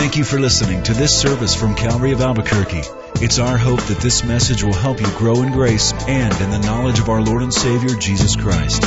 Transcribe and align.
Thank 0.00 0.16
you 0.16 0.24
for 0.24 0.40
listening 0.40 0.82
to 0.84 0.94
this 0.94 1.20
service 1.20 1.54
from 1.54 1.74
Calvary 1.74 2.12
of 2.12 2.22
Albuquerque. 2.22 2.80
It's 3.16 3.38
our 3.38 3.58
hope 3.58 3.82
that 3.82 3.98
this 3.98 4.24
message 4.24 4.64
will 4.64 4.72
help 4.72 4.98
you 4.98 5.06
grow 5.18 5.42
in 5.42 5.52
grace 5.52 5.92
and 5.92 6.32
in 6.40 6.50
the 6.50 6.58
knowledge 6.58 6.98
of 7.00 7.10
our 7.10 7.20
Lord 7.20 7.42
and 7.42 7.52
Savior, 7.52 7.94
Jesus 7.96 8.34
Christ. 8.34 8.82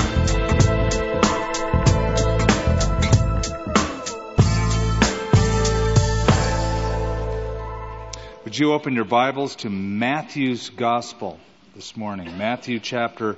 Would 8.43 8.57
you 8.57 8.73
open 8.73 8.95
your 8.95 9.05
Bibles 9.05 9.57
to 9.57 9.69
Matthew's 9.69 10.71
Gospel 10.71 11.39
this 11.75 11.95
morning? 11.95 12.39
Matthew 12.39 12.79
chapter 12.79 13.37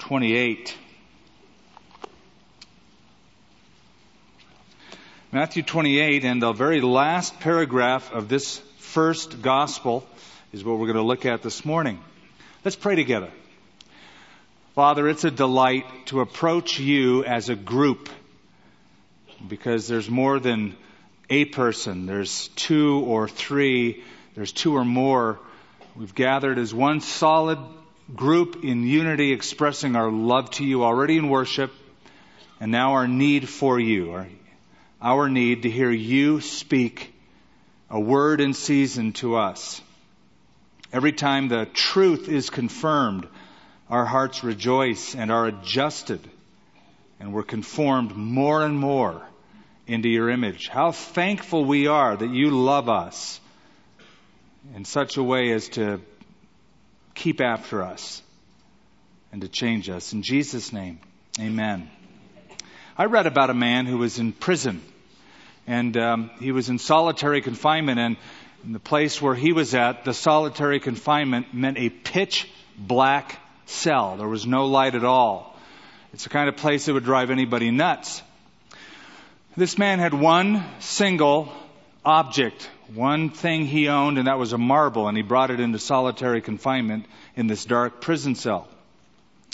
28. 0.00 0.76
Matthew 5.32 5.64
28 5.64 6.24
and 6.24 6.40
the 6.40 6.52
very 6.52 6.80
last 6.80 7.40
paragraph 7.40 8.12
of 8.12 8.28
this 8.28 8.58
first 8.78 9.42
Gospel 9.42 10.06
is 10.52 10.62
what 10.62 10.78
we're 10.78 10.86
going 10.86 10.96
to 10.96 11.02
look 11.02 11.26
at 11.26 11.42
this 11.42 11.64
morning. 11.64 11.98
Let's 12.64 12.76
pray 12.76 12.94
together. 12.94 13.30
Father, 14.76 15.08
it's 15.08 15.24
a 15.24 15.30
delight 15.32 15.84
to 16.06 16.20
approach 16.20 16.78
you 16.78 17.24
as 17.24 17.48
a 17.48 17.56
group 17.56 18.08
because 19.48 19.88
there's 19.88 20.08
more 20.08 20.38
than 20.38 20.76
a 21.28 21.44
person. 21.46 22.06
There's 22.06 22.46
two 22.48 23.00
or 23.00 23.28
three 23.28 24.04
there's 24.36 24.52
two 24.52 24.76
or 24.76 24.84
more. 24.84 25.40
We've 25.96 26.14
gathered 26.14 26.58
as 26.58 26.72
one 26.72 27.00
solid 27.00 27.58
group 28.14 28.62
in 28.62 28.86
unity 28.86 29.32
expressing 29.32 29.96
our 29.96 30.10
love 30.10 30.50
to 30.52 30.64
you 30.64 30.84
already 30.84 31.16
in 31.16 31.30
worship 31.30 31.72
and 32.60 32.70
now 32.70 32.92
our 32.92 33.08
need 33.08 33.48
for 33.48 33.80
you, 33.80 34.12
our, 34.12 34.26
our 35.00 35.28
need 35.28 35.62
to 35.62 35.70
hear 35.70 35.90
you 35.90 36.40
speak 36.40 37.12
a 37.90 38.00
word 38.00 38.40
in 38.40 38.54
season 38.54 39.12
to 39.12 39.36
us. 39.36 39.80
Every 40.92 41.12
time 41.12 41.48
the 41.48 41.66
truth 41.66 42.28
is 42.28 42.50
confirmed, 42.50 43.26
our 43.88 44.04
hearts 44.04 44.42
rejoice 44.42 45.14
and 45.14 45.30
are 45.30 45.46
adjusted 45.46 46.20
and 47.20 47.32
we're 47.32 47.42
conformed 47.42 48.14
more 48.14 48.64
and 48.64 48.78
more 48.78 49.22
into 49.86 50.08
your 50.08 50.28
image. 50.30 50.68
How 50.68 50.92
thankful 50.92 51.64
we 51.64 51.86
are 51.86 52.16
that 52.16 52.30
you 52.30 52.50
love 52.50 52.88
us 52.88 53.40
in 54.74 54.84
such 54.84 55.16
a 55.16 55.22
way 55.22 55.52
as 55.52 55.68
to 55.70 56.00
keep 57.14 57.40
after 57.40 57.82
us 57.82 58.22
and 59.32 59.40
to 59.42 59.48
change 59.48 59.88
us. 59.88 60.12
In 60.12 60.22
Jesus' 60.22 60.72
name, 60.72 61.00
amen. 61.40 61.90
I 62.98 63.04
read 63.04 63.26
about 63.26 63.50
a 63.50 63.54
man 63.54 63.86
who 63.86 63.98
was 63.98 64.18
in 64.18 64.32
prison, 64.32 64.82
and 65.66 65.96
um, 65.96 66.30
he 66.40 66.52
was 66.52 66.70
in 66.70 66.78
solitary 66.78 67.42
confinement, 67.42 67.98
and 67.98 68.16
in 68.64 68.72
the 68.72 68.78
place 68.78 69.20
where 69.20 69.34
he 69.34 69.52
was 69.52 69.74
at, 69.74 70.04
the 70.04 70.14
solitary 70.14 70.80
confinement 70.80 71.52
meant 71.52 71.76
a 71.76 71.90
pitch 71.90 72.48
black 72.78 73.38
cell. 73.66 74.16
There 74.16 74.28
was 74.28 74.46
no 74.46 74.66
light 74.66 74.94
at 74.94 75.04
all. 75.04 75.58
It's 76.14 76.24
the 76.24 76.30
kind 76.30 76.48
of 76.48 76.56
place 76.56 76.86
that 76.86 76.94
would 76.94 77.04
drive 77.04 77.30
anybody 77.30 77.70
nuts. 77.70 78.22
This 79.56 79.76
man 79.76 79.98
had 79.98 80.14
one 80.14 80.64
single 80.78 81.52
object 82.04 82.70
one 82.94 83.30
thing 83.30 83.66
he 83.66 83.88
owned, 83.88 84.18
and 84.18 84.28
that 84.28 84.38
was 84.38 84.52
a 84.52 84.58
marble, 84.58 85.08
and 85.08 85.16
he 85.16 85.22
brought 85.22 85.50
it 85.50 85.60
into 85.60 85.78
solitary 85.78 86.40
confinement 86.40 87.06
in 87.34 87.46
this 87.46 87.64
dark 87.64 88.00
prison 88.00 88.34
cell. 88.34 88.68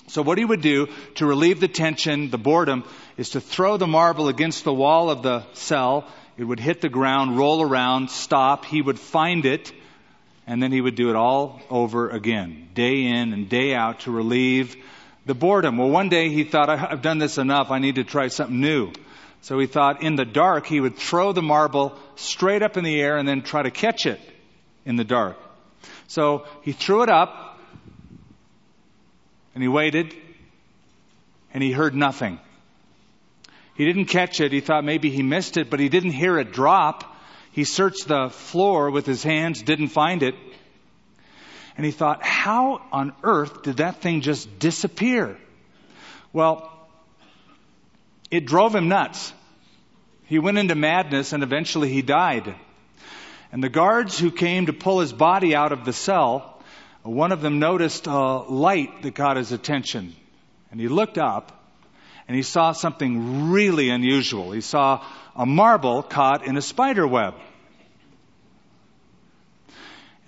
So 0.08 0.22
what 0.22 0.39
he 0.39 0.45
would 0.45 0.61
do 0.61 0.89
to 1.17 1.27
relieve 1.27 1.61
the 1.61 1.69
tension, 1.69 2.31
the 2.31 2.39
boredom, 2.39 2.84
is 3.17 3.31
to 3.31 3.41
throw 3.41 3.77
the 3.77 3.86
marble 3.86 4.28
against 4.28 4.64
the 4.64 4.75
wall 4.75 5.11
of 5.11 5.22
the 5.22 5.45
cell. 5.55 6.06
It 6.36 6.45
would 6.45 6.61
hit 6.61 6.81
the 6.81 6.89
ground, 6.89 7.39
roll 7.39 7.62
around, 7.62 8.11
stop. 8.11 8.64
He 8.64 8.83
would 8.83 8.98
find 8.98 9.47
it, 9.47 9.73
and 10.47 10.62
then 10.62 10.73
he 10.73 10.80
would 10.80 10.97
do 10.97 11.11
it 11.11 11.17
all 11.17 11.61
over 11.70 12.11
again, 12.11 12.69
day 12.75 13.05
in 13.05 13.33
and 13.33 13.48
day 13.48 13.74
out 13.74 14.01
to 14.01 14.11
relieve 14.11 14.77
the 15.24 15.35
boredom. 15.35 15.79
Well, 15.79 15.91
one 15.91 16.08
day 16.08 16.30
he 16.30 16.45
thought, 16.45 16.68
I've 16.68 17.02
done 17.02 17.18
this 17.18 17.39
enough. 17.39 17.70
I 17.70 17.79
need 17.79 17.95
to 17.95 18.05
try 18.05 18.29
something 18.29 18.61
new. 18.61 18.92
So 19.42 19.58
he 19.58 19.67
thought 19.67 20.02
in 20.02 20.17
the 20.17 20.24
dark 20.24 20.67
he 20.67 20.80
would 20.80 20.96
throw 20.96 21.33
the 21.33 21.42
marble 21.42 21.96
straight 22.17 22.62
up 22.62 22.77
in 22.77 22.85
the 22.85 23.01
air 23.01 23.17
and 23.17 23.27
then 23.27 23.42
try 23.42 23.62
to 23.62 23.70
catch 23.70 24.07
it 24.07 24.20
in 24.85 24.96
the 24.96 25.05
dark. 25.05 25.36
So 26.07 26.46
he 26.62 26.73
threw 26.73 27.02
it 27.02 27.08
up 27.08 27.52
and 29.55 29.63
he 29.63 29.68
waited 29.68 30.14
and 31.52 31.63
he 31.63 31.73
heard 31.73 31.95
nothing. 31.95 32.39
He 33.74 33.85
didn't 33.85 34.07
catch 34.07 34.40
it. 34.40 34.52
He 34.52 34.61
thought 34.61 34.85
maybe 34.85 35.11
he 35.11 35.23
missed 35.23 35.57
it, 35.57 35.70
but 35.70 35.80
he 35.80 35.89
didn't 35.89 36.13
hear 36.13 36.39
it 36.39 36.52
drop. 36.52 37.05
He 37.52 37.64
searched 37.64 38.08
the 38.08 38.30
floor 38.30 38.91
with 38.91 39.07
his 39.07 39.23
hands, 39.23 39.62
didn't 39.62 39.89
find 39.89 40.23
it. 40.23 40.35
And 41.77 41.86
he 41.86 41.92
thought, 41.92 42.23
how 42.23 42.83
on 42.92 43.14
earth 43.23 43.62
did 43.62 43.79
that 43.79 44.02
thing 44.02 44.20
just 44.20 44.58
disappear? 44.58 45.39
Well, 46.33 46.70
it 48.30 48.46
drove 48.46 48.74
him 48.74 48.89
nuts. 48.89 49.33
He 50.27 50.39
went 50.39 50.58
into 50.58 50.74
madness 50.74 51.33
and 51.33 51.42
eventually 51.42 51.91
he 51.91 52.02
died. 52.02 52.55
And 53.52 53.62
the 53.62 53.68
guards 53.68 54.18
who 54.18 54.30
came 54.30 54.67
to 54.67 54.73
pull 54.73 55.01
his 55.01 55.12
body 55.12 55.55
out 55.55 55.73
of 55.73 55.85
the 55.85 55.92
cell, 55.92 56.52
one 57.02 57.33
of 57.33 57.40
them 57.40 57.58
noticed 57.58 58.07
a 58.07 58.39
light 58.39 59.02
that 59.02 59.14
caught 59.14 59.36
his 59.36 59.52
attention. 59.52 60.14
And 60.70 60.80
he 60.80 60.89
looked 60.89 61.18
up 61.18 61.58
and 62.29 62.36
he 62.36 62.42
saw 62.42 62.73
something 62.73 63.51
really 63.51 63.90
unusual. 63.90 64.52
He 64.52 64.61
saw 64.61 65.05
a 65.35 65.46
marble 65.46 66.02
caught 66.02 66.46
in 66.46 66.57
a 66.57 66.62
spider 66.62 67.07
web. 67.07 67.35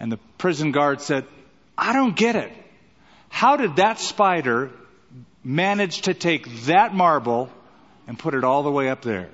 And 0.00 0.10
the 0.10 0.18
prison 0.38 0.72
guard 0.72 1.00
said, 1.00 1.24
I 1.78 1.92
don't 1.92 2.16
get 2.16 2.36
it. 2.36 2.52
How 3.28 3.56
did 3.56 3.76
that 3.76 3.98
spider 3.98 4.70
manage 5.44 6.02
to 6.02 6.14
take 6.14 6.48
that 6.64 6.94
marble 6.94 7.50
and 8.06 8.18
put 8.18 8.34
it 8.34 8.44
all 8.44 8.62
the 8.62 8.70
way 8.70 8.88
up 8.88 9.02
there. 9.02 9.28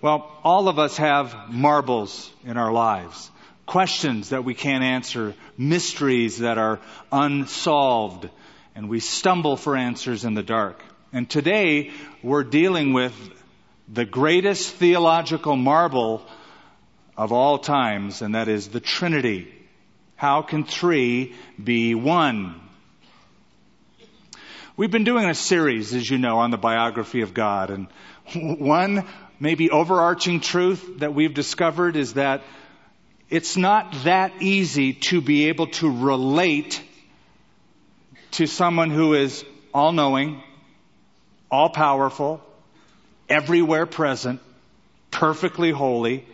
Well, 0.00 0.30
all 0.44 0.68
of 0.68 0.78
us 0.78 0.96
have 0.96 1.50
marbles 1.50 2.30
in 2.44 2.56
our 2.56 2.72
lives. 2.72 3.30
Questions 3.68 4.30
that 4.30 4.44
we 4.44 4.54
can't 4.54 4.82
answer, 4.82 5.34
mysteries 5.58 6.38
that 6.38 6.56
are 6.56 6.80
unsolved, 7.12 8.26
and 8.74 8.88
we 8.88 8.98
stumble 8.98 9.58
for 9.58 9.76
answers 9.76 10.24
in 10.24 10.32
the 10.32 10.42
dark. 10.42 10.82
And 11.12 11.28
today, 11.28 11.90
we're 12.22 12.44
dealing 12.44 12.94
with 12.94 13.12
the 13.86 14.06
greatest 14.06 14.72
theological 14.76 15.54
marble 15.54 16.22
of 17.14 17.30
all 17.30 17.58
times, 17.58 18.22
and 18.22 18.34
that 18.34 18.48
is 18.48 18.68
the 18.68 18.80
Trinity. 18.80 19.54
How 20.16 20.40
can 20.40 20.64
three 20.64 21.34
be 21.62 21.94
one? 21.94 22.58
We've 24.78 24.90
been 24.90 25.04
doing 25.04 25.28
a 25.28 25.34
series, 25.34 25.92
as 25.92 26.08
you 26.08 26.16
know, 26.16 26.38
on 26.38 26.50
the 26.50 26.56
biography 26.56 27.20
of 27.20 27.34
God. 27.34 27.68
And 27.68 27.88
one 28.58 29.04
maybe 29.38 29.68
overarching 29.68 30.40
truth 30.40 31.00
that 31.00 31.12
we've 31.12 31.34
discovered 31.34 31.96
is 31.96 32.14
that 32.14 32.40
it's 33.30 33.56
not 33.56 33.92
that 34.04 34.40
easy 34.40 34.94
to 34.94 35.20
be 35.20 35.48
able 35.48 35.66
to 35.66 35.90
relate 35.90 36.82
to 38.32 38.46
someone 38.46 38.90
who 38.90 39.14
is 39.14 39.44
all 39.74 39.92
knowing, 39.92 40.42
all 41.50 41.68
powerful, 41.68 42.40
everywhere 43.28 43.84
present, 43.86 44.40
perfectly 45.10 45.70
holy. 45.70 46.26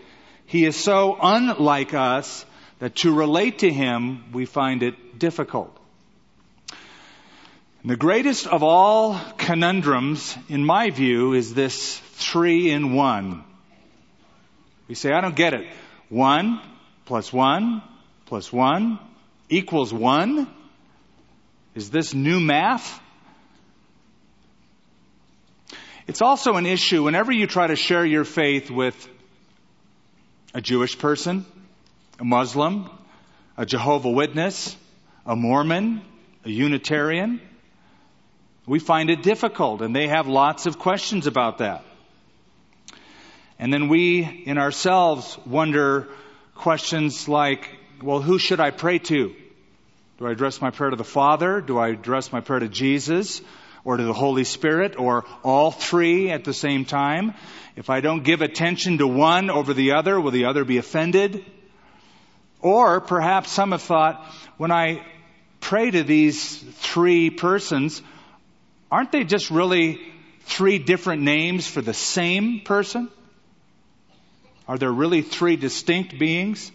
He 0.46 0.64
is 0.64 0.76
so 0.76 1.16
unlike 1.20 1.94
us 1.94 2.44
that 2.78 2.96
to 2.96 3.12
relate 3.12 3.60
to 3.60 3.70
him, 3.72 4.32
we 4.32 4.44
find 4.44 4.82
it 4.82 5.18
difficult. 5.18 5.76
The 7.84 7.96
greatest 7.96 8.46
of 8.46 8.62
all 8.62 9.18
conundrums, 9.36 10.36
in 10.48 10.64
my 10.64 10.90
view, 10.90 11.34
is 11.34 11.52
this 11.54 11.98
three 11.98 12.70
in 12.70 12.94
one. 12.94 13.44
We 14.88 14.94
say, 14.94 15.12
I 15.12 15.20
don't 15.20 15.36
get 15.36 15.54
it. 15.54 15.66
One 16.08 16.60
plus 17.04 17.32
one 17.32 17.82
plus 18.26 18.52
one 18.52 18.98
equals 19.48 19.92
one? 19.92 20.48
Is 21.74 21.90
this 21.90 22.14
new 22.14 22.40
math? 22.40 23.00
It's 26.06 26.22
also 26.22 26.54
an 26.54 26.66
issue 26.66 27.02
whenever 27.02 27.32
you 27.32 27.46
try 27.46 27.66
to 27.66 27.76
share 27.76 28.04
your 28.04 28.24
faith 28.24 28.70
with 28.70 29.08
a 30.52 30.60
Jewish 30.60 30.98
person, 30.98 31.46
a 32.20 32.24
Muslim, 32.24 32.88
a 33.56 33.64
Jehovah 33.66 34.10
Witness, 34.10 34.76
a 35.26 35.34
Mormon, 35.34 36.02
a 36.44 36.50
Unitarian. 36.50 37.40
We 38.66 38.78
find 38.78 39.10
it 39.10 39.22
difficult, 39.22 39.82
and 39.82 39.96
they 39.96 40.08
have 40.08 40.28
lots 40.28 40.66
of 40.66 40.78
questions 40.78 41.26
about 41.26 41.58
that. 41.58 41.84
And 43.58 43.72
then 43.72 43.88
we, 43.88 44.22
in 44.46 44.58
ourselves, 44.58 45.38
wonder 45.46 46.08
questions 46.54 47.28
like, 47.28 47.68
well, 48.02 48.20
who 48.20 48.38
should 48.38 48.60
I 48.60 48.70
pray 48.70 48.98
to? 48.98 49.34
Do 50.18 50.26
I 50.26 50.30
address 50.30 50.60
my 50.60 50.70
prayer 50.70 50.90
to 50.90 50.96
the 50.96 51.04
Father? 51.04 51.60
Do 51.60 51.78
I 51.78 51.88
address 51.88 52.32
my 52.32 52.40
prayer 52.40 52.60
to 52.60 52.68
Jesus? 52.68 53.40
or 53.84 53.98
to 53.98 54.04
the 54.04 54.14
Holy 54.14 54.44
Spirit 54.44 54.98
or 54.98 55.24
all 55.42 55.70
three 55.70 56.30
at 56.30 56.44
the 56.44 56.54
same 56.54 56.84
time? 56.84 57.34
If 57.76 57.90
I 57.90 58.00
don't 58.00 58.24
give 58.24 58.40
attention 58.40 58.98
to 58.98 59.06
one 59.06 59.50
over 59.50 59.74
the 59.74 59.92
other, 59.92 60.20
will 60.20 60.30
the 60.30 60.46
other 60.46 60.64
be 60.64 60.78
offended? 60.78 61.44
Or 62.60 63.00
perhaps 63.00 63.50
some 63.50 63.72
have 63.72 63.82
thought, 63.82 64.24
when 64.56 64.70
I 64.70 65.04
pray 65.60 65.90
to 65.90 66.02
these 66.02 66.58
three 66.58 67.30
persons, 67.30 68.00
aren't 68.90 69.12
they 69.12 69.24
just 69.24 69.50
really 69.50 70.00
three 70.42 70.78
different 70.78 71.22
names 71.22 71.66
for 71.66 71.82
the 71.82 71.94
same 71.94 72.60
person? 72.60 73.10
Are 74.66 74.78
there 74.78 74.92
really 74.92 75.22
three 75.22 75.56
distinct 75.56 76.18
beings? 76.18 76.72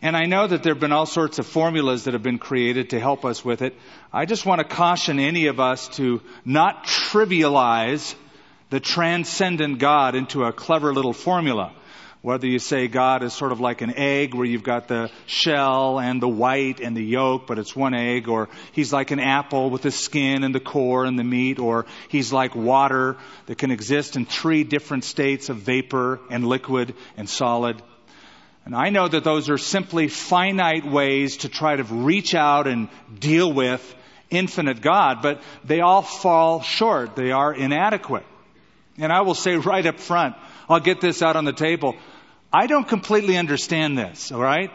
And 0.00 0.16
I 0.16 0.24
know 0.24 0.48
that 0.48 0.64
there 0.64 0.74
have 0.74 0.80
been 0.80 0.92
all 0.92 1.06
sorts 1.06 1.38
of 1.38 1.46
formulas 1.46 2.04
that 2.04 2.14
have 2.14 2.24
been 2.24 2.40
created 2.40 2.90
to 2.90 2.98
help 2.98 3.24
us 3.24 3.44
with 3.44 3.62
it. 3.62 3.76
I 4.12 4.26
just 4.26 4.44
want 4.44 4.58
to 4.58 4.64
caution 4.64 5.20
any 5.20 5.46
of 5.46 5.60
us 5.60 5.88
to 5.90 6.20
not 6.44 6.84
trivialize 6.84 8.16
the 8.70 8.80
transcendent 8.80 9.78
God 9.78 10.16
into 10.16 10.42
a 10.42 10.52
clever 10.52 10.92
little 10.92 11.12
formula. 11.12 11.72
Whether 12.22 12.46
you 12.46 12.60
say 12.60 12.86
God 12.86 13.24
is 13.24 13.32
sort 13.32 13.50
of 13.50 13.58
like 13.58 13.80
an 13.80 13.94
egg 13.96 14.32
where 14.32 14.46
you've 14.46 14.62
got 14.62 14.86
the 14.86 15.10
shell 15.26 15.98
and 15.98 16.22
the 16.22 16.28
white 16.28 16.78
and 16.78 16.96
the 16.96 17.02
yolk, 17.02 17.48
but 17.48 17.58
it's 17.58 17.74
one 17.74 17.94
egg, 17.94 18.28
or 18.28 18.48
he's 18.70 18.92
like 18.92 19.10
an 19.10 19.18
apple 19.18 19.70
with 19.70 19.82
the 19.82 19.90
skin 19.90 20.44
and 20.44 20.54
the 20.54 20.60
core 20.60 21.04
and 21.04 21.18
the 21.18 21.24
meat, 21.24 21.58
or 21.58 21.84
he's 22.06 22.32
like 22.32 22.54
water 22.54 23.16
that 23.46 23.58
can 23.58 23.72
exist 23.72 24.14
in 24.14 24.24
three 24.24 24.62
different 24.62 25.02
states 25.02 25.48
of 25.48 25.56
vapor 25.56 26.20
and 26.30 26.46
liquid 26.46 26.94
and 27.16 27.28
solid. 27.28 27.82
And 28.64 28.76
I 28.76 28.90
know 28.90 29.08
that 29.08 29.24
those 29.24 29.50
are 29.50 29.58
simply 29.58 30.06
finite 30.06 30.86
ways 30.86 31.38
to 31.38 31.48
try 31.48 31.74
to 31.74 31.82
reach 31.82 32.36
out 32.36 32.68
and 32.68 32.88
deal 33.18 33.52
with 33.52 33.82
infinite 34.30 34.80
God, 34.80 35.22
but 35.22 35.42
they 35.64 35.80
all 35.80 36.02
fall 36.02 36.62
short. 36.62 37.16
They 37.16 37.32
are 37.32 37.52
inadequate. 37.52 38.24
And 38.96 39.10
I 39.12 39.22
will 39.22 39.34
say 39.34 39.56
right 39.56 39.84
up 39.84 39.98
front, 39.98 40.36
I'll 40.68 40.78
get 40.78 41.00
this 41.00 41.20
out 41.22 41.34
on 41.34 41.44
the 41.44 41.52
table. 41.52 41.96
I 42.52 42.66
don't 42.66 42.86
completely 42.86 43.36
understand 43.36 43.96
this, 43.96 44.30
alright? 44.30 44.70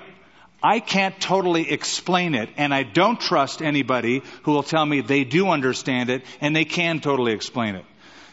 I 0.64 0.80
can't 0.80 1.20
totally 1.22 1.72
explain 1.72 2.34
it, 2.34 2.50
and 2.58 2.74
I 2.74 2.82
don't 2.82 3.20
trust 3.20 3.62
anybody 3.62 4.24
who 4.44 4.52
will 4.54 4.64
tell 4.64 4.84
me 4.84 5.02
they 5.02 5.24
do 5.24 5.50
understand 5.50 6.10
it 6.10 6.24
and 6.42 6.56
they 6.56 6.66
can 6.66 7.00
totally 7.00 7.34
explain 7.34 7.76
it. 7.76 7.86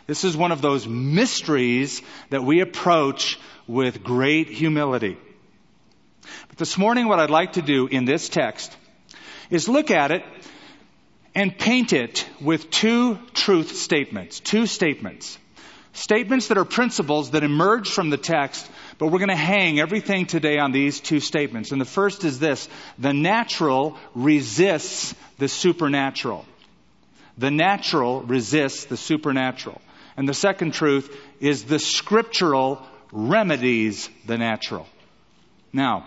This 0.06 0.24
is 0.24 0.36
one 0.36 0.52
of 0.52 0.62
those 0.62 0.86
mysteries 0.86 2.00
that 2.30 2.42
we 2.42 2.60
approach 2.60 3.38
with 3.66 4.02
great 4.02 4.48
humility. 4.48 5.18
But 6.48 6.56
this 6.58 6.78
morning, 6.78 7.08
what 7.08 7.20
I'd 7.20 7.30
like 7.30 7.54
to 7.54 7.62
do 7.62 7.86
in 7.86 8.06
this 8.06 8.28
text 8.28 8.74
is 9.50 9.68
look 9.68 9.90
at 9.90 10.10
it 10.10 10.24
and 11.34 11.56
paint 11.56 11.92
it 11.92 12.26
with 12.40 12.70
two 12.70 13.18
truth 13.34 13.76
statements, 13.76 14.40
two 14.40 14.66
statements. 14.66 15.38
Statements 15.92 16.48
that 16.48 16.58
are 16.58 16.64
principles 16.64 17.32
that 17.32 17.44
emerge 17.44 17.90
from 17.90 18.10
the 18.10 18.16
text 18.16 18.68
but 18.98 19.08
we're 19.08 19.18
going 19.18 19.28
to 19.28 19.36
hang 19.36 19.80
everything 19.80 20.26
today 20.26 20.58
on 20.58 20.72
these 20.72 21.00
two 21.00 21.20
statements. 21.20 21.72
And 21.72 21.80
the 21.80 21.86
first 21.86 22.24
is 22.24 22.38
this 22.38 22.68
the 22.98 23.12
natural 23.12 23.96
resists 24.14 25.14
the 25.38 25.48
supernatural. 25.48 26.44
The 27.38 27.50
natural 27.50 28.22
resists 28.22 28.84
the 28.84 28.96
supernatural. 28.96 29.80
And 30.16 30.28
the 30.28 30.34
second 30.34 30.74
truth 30.74 31.14
is 31.40 31.64
the 31.64 31.78
scriptural 31.78 32.80
remedies 33.10 34.08
the 34.26 34.38
natural. 34.38 34.86
Now, 35.72 36.06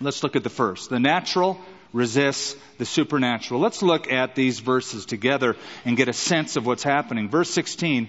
let's 0.00 0.22
look 0.22 0.36
at 0.36 0.42
the 0.42 0.50
first. 0.50 0.88
The 0.88 1.00
natural 1.00 1.60
resists 1.92 2.56
the 2.78 2.86
supernatural. 2.86 3.60
Let's 3.60 3.82
look 3.82 4.10
at 4.10 4.34
these 4.34 4.60
verses 4.60 5.04
together 5.04 5.56
and 5.84 5.96
get 5.96 6.08
a 6.08 6.12
sense 6.12 6.56
of 6.56 6.64
what's 6.64 6.82
happening. 6.82 7.28
Verse 7.28 7.50
16 7.50 8.08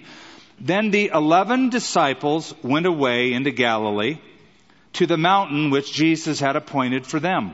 then 0.62 0.92
the 0.92 1.10
eleven 1.12 1.70
disciples 1.70 2.54
went 2.62 2.86
away 2.86 3.32
into 3.32 3.50
Galilee 3.50 4.18
to 4.92 5.06
the 5.06 5.16
mountain 5.16 5.70
which 5.70 5.92
Jesus 5.92 6.38
had 6.38 6.54
appointed 6.54 7.04
for 7.04 7.18
them. 7.18 7.52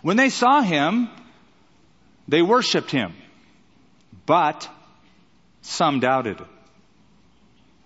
When 0.00 0.16
they 0.16 0.30
saw 0.30 0.60
him, 0.60 1.08
they 2.28 2.40
worshiped 2.40 2.92
him, 2.92 3.14
but 4.26 4.68
some 5.62 5.98
doubted. 5.98 6.38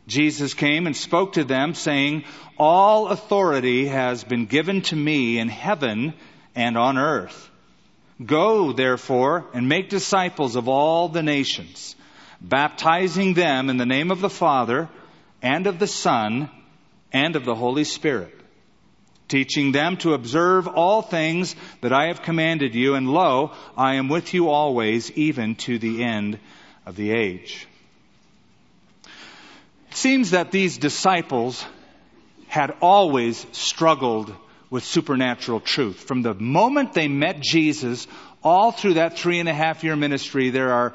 Jesus 0.07 0.53
came 0.53 0.87
and 0.87 0.95
spoke 0.95 1.35
to 1.35 1.45
them, 1.45 1.73
saying, 1.73 2.25
All 2.59 3.09
authority 3.09 3.87
has 3.87 4.25
been 4.25 4.45
given 4.45 4.83
to 4.83 4.97
me 4.97 5.39
in 5.39 5.49
heaven 5.49 6.13
and 6.55 6.77
on 6.77 6.99
earth. 6.99 7.49
Go, 8.23 8.73
therefore, 8.73 9.47
and 9.55 9.71
make 9.71 9.89
disciples 9.89 10.57
of 10.57 10.69
all 10.69 11.09
the 11.09 11.23
nations 11.23 11.97
baptizing 12.41 13.35
them 13.35 13.69
in 13.69 13.77
the 13.77 13.87
name 13.87 14.11
of 14.11 14.21
the 14.21 14.31
Father 14.31 14.89
and 15.43 15.67
of 15.67 15.79
the 15.79 15.87
Son 15.87 16.51
and 17.13 17.37
of 17.37 17.45
the 17.45 17.55
Holy 17.55 17.85
Spirit, 17.85 18.35
teaching 19.29 19.73
them 19.73 19.97
to 19.99 20.15
observe 20.15 20.67
all 20.67 21.03
things 21.03 21.55
that 21.81 21.93
I 21.93 22.07
have 22.07 22.23
commanded 22.23 22.75
you, 22.75 22.95
and 22.95 23.09
lo, 23.09 23.53
I 23.77 23.95
am 23.95 24.09
with 24.09 24.35
you 24.35 24.49
always, 24.49 25.11
even 25.13 25.55
to 25.57 25.79
the 25.79 26.03
end 26.03 26.39
of 26.87 26.97
the 26.97 27.13
age. 27.13 27.67
It 29.91 29.97
seems 29.97 30.31
that 30.31 30.53
these 30.53 30.79
disciples 30.79 31.65
had 32.47 32.75
always 32.81 33.45
struggled 33.53 34.35
with 34.71 34.85
supernatural 34.85 35.61
truth. 35.61 36.01
From 36.01 36.23
the 36.23 36.35
moment 36.35 36.93
they 36.93 37.09
met 37.09 37.41
Jesus, 37.41 38.07
all 38.43 38.73
through 38.73 38.95
that 38.95 39.19
three 39.19 39.41
and 39.41 39.49
a 39.49 39.55
half 39.55 39.83
year 39.85 39.97
ministry, 39.97 40.51
there 40.51 40.73
are 40.73 40.95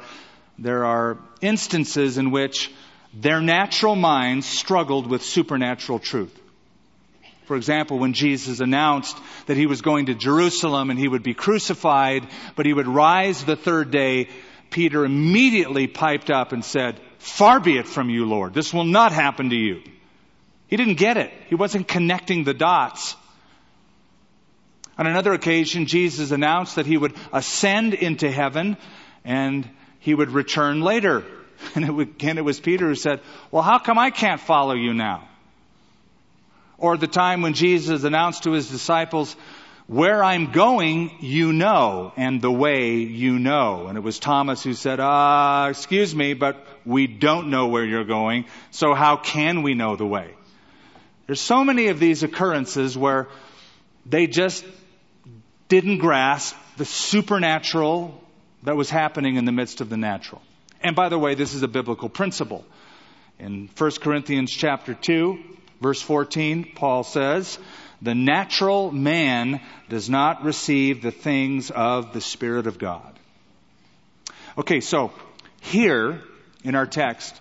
there 0.58 0.86
are 0.86 1.18
instances 1.42 2.18
in 2.18 2.32
which 2.32 2.72
their 3.14 3.42
natural 3.42 3.96
minds 3.96 4.46
struggled 4.46 5.08
with 5.08 5.24
supernatural 5.24 6.00
truth. 6.00 6.38
For 7.46 7.56
example, 7.56 8.00
when 8.00 8.14
Jesus 8.14 8.60
announced 8.60 9.18
that 9.46 9.58
he 9.58 9.68
was 9.68 9.82
going 9.82 10.08
to 10.08 10.16
Jerusalem 10.16 10.90
and 10.90 10.98
he 10.98 11.08
would 11.08 11.24
be 11.24 11.34
crucified, 11.34 12.28
but 12.56 12.66
he 12.66 12.74
would 12.74 12.88
rise 12.88 13.44
the 13.44 13.56
third 13.56 13.92
day, 13.92 14.30
Peter 14.72 15.06
immediately 15.06 15.88
piped 15.88 16.32
up 16.32 16.52
and 16.52 16.66
said, 16.66 17.00
Far 17.20 17.60
be 17.60 17.78
it 17.78 17.88
from 17.88 18.10
you, 18.10 18.26
Lord. 18.26 18.54
This 18.54 18.74
will 18.74 18.84
not 18.84 19.12
happen 19.12 19.50
to 19.50 19.56
you. 19.56 19.82
He 20.68 20.78
didn't 20.78 20.96
get 20.96 21.18
it. 21.18 21.32
He 21.48 21.56
wasn't 21.56 21.88
connecting 21.88 22.44
the 22.44 22.54
dots. 22.54 23.16
On 24.98 25.06
another 25.06 25.34
occasion, 25.34 25.86
Jesus 25.86 26.32
announced 26.32 26.78
that 26.78 26.86
he 26.86 26.98
would 26.98 27.14
ascend 27.32 27.94
into 27.94 28.32
heaven 28.32 28.78
and 29.24 29.70
he 30.06 30.14
would 30.14 30.30
return 30.30 30.82
later. 30.82 31.26
And 31.74 31.84
it 31.84 32.00
again, 32.00 32.38
it 32.38 32.44
was 32.44 32.60
Peter 32.60 32.86
who 32.86 32.96
said, 32.96 33.22
Well, 33.50 33.64
how 33.64 33.80
come 33.80 33.98
I 33.98 34.12
can't 34.12 34.40
follow 34.40 34.76
you 34.76 34.94
now? 34.94 35.28
Or 36.78 36.96
the 36.96 37.08
time 37.08 37.42
when 37.42 37.54
Jesus 37.54 38.04
announced 38.04 38.44
to 38.44 38.52
his 38.52 38.70
disciples, 38.70 39.36
Where 39.88 40.22
I'm 40.24 40.52
going, 40.52 41.12
you 41.22 41.54
know, 41.54 42.12
and 42.18 42.40
the 42.40 42.52
way 42.52 42.98
you 42.98 43.40
know. 43.40 43.88
And 43.88 43.98
it 43.98 44.02
was 44.02 44.20
Thomas 44.20 44.62
who 44.64 44.74
said, 44.74 45.00
Ah, 45.02 45.64
uh, 45.64 45.70
excuse 45.70 46.14
me, 46.14 46.34
but 46.34 46.58
we 46.86 47.08
don't 47.08 47.50
know 47.50 47.68
where 47.68 47.86
you're 47.86 48.04
going, 48.06 48.46
so 48.72 48.94
how 48.94 49.16
can 49.16 49.64
we 49.64 49.74
know 49.74 49.96
the 49.96 50.06
way? 50.06 50.30
There's 51.26 51.42
so 51.42 51.64
many 51.64 51.88
of 51.88 52.00
these 52.00 52.22
occurrences 52.22 52.96
where 52.98 53.28
they 54.06 54.28
just 54.28 54.66
didn't 55.68 55.98
grasp 55.98 56.56
the 56.78 56.86
supernatural 56.86 58.22
that 58.66 58.76
was 58.76 58.90
happening 58.90 59.36
in 59.36 59.46
the 59.46 59.52
midst 59.52 59.82
of 59.82 59.90
the 59.90 59.98
natural. 59.98 60.42
And 60.82 60.96
by 60.96 61.10
the 61.10 61.18
way, 61.18 61.36
this 61.36 61.54
is 61.54 61.64
a 61.64 61.68
biblical 61.68 62.10
principle. 62.10 62.66
In 63.40 63.70
1 63.78 63.92
Corinthians 64.02 64.52
chapter 64.52 64.94
2, 64.94 65.40
verse 65.82 66.02
14, 66.02 66.74
Paul 66.76 67.04
says, 67.04 67.58
the 68.02 68.16
natural 68.16 68.92
man 68.92 69.62
does 69.90 70.10
not 70.10 70.44
receive 70.44 71.02
the 71.02 71.12
things 71.12 71.72
of 71.72 72.14
the 72.14 72.22
Spirit 72.22 72.68
of 72.68 72.78
God. 72.78 73.18
Okay, 74.58 74.80
so 74.80 75.12
here 75.62 76.22
in 76.64 76.76
our 76.76 76.86
text, 76.86 77.40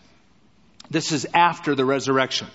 this 0.91 1.13
is 1.13 1.27
after 1.35 1.75
the 1.75 1.85
resurrection. 1.85 2.49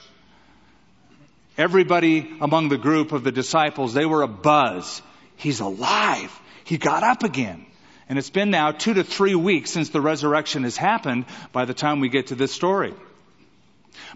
Everybody 1.58 2.38
among 2.40 2.70
the 2.70 2.78
group 2.78 3.12
of 3.12 3.24
the 3.24 3.32
disciples, 3.32 3.94
they 3.94 4.06
were 4.06 4.22
a 4.22 4.28
buzz. 4.28 5.02
He's 5.36 5.60
alive. 5.60 6.38
He 6.64 6.78
got 6.78 7.04
up 7.04 7.24
again. 7.24 7.66
And 8.10 8.18
it's 8.18 8.32
been 8.32 8.50
now 8.50 8.72
two 8.72 8.96
to 8.96 9.04
three 9.04 9.36
weeks 9.36 9.70
since 9.70 9.89
the 9.89 10.01
resurrection 10.01 10.63
has 10.63 10.75
happened 10.75 11.25
by 11.54 11.66
the 11.66 11.75
time 11.75 12.00
we 12.00 12.10
get 12.10 12.28
to 12.28 12.36
this 12.36 12.51
story. 12.51 12.94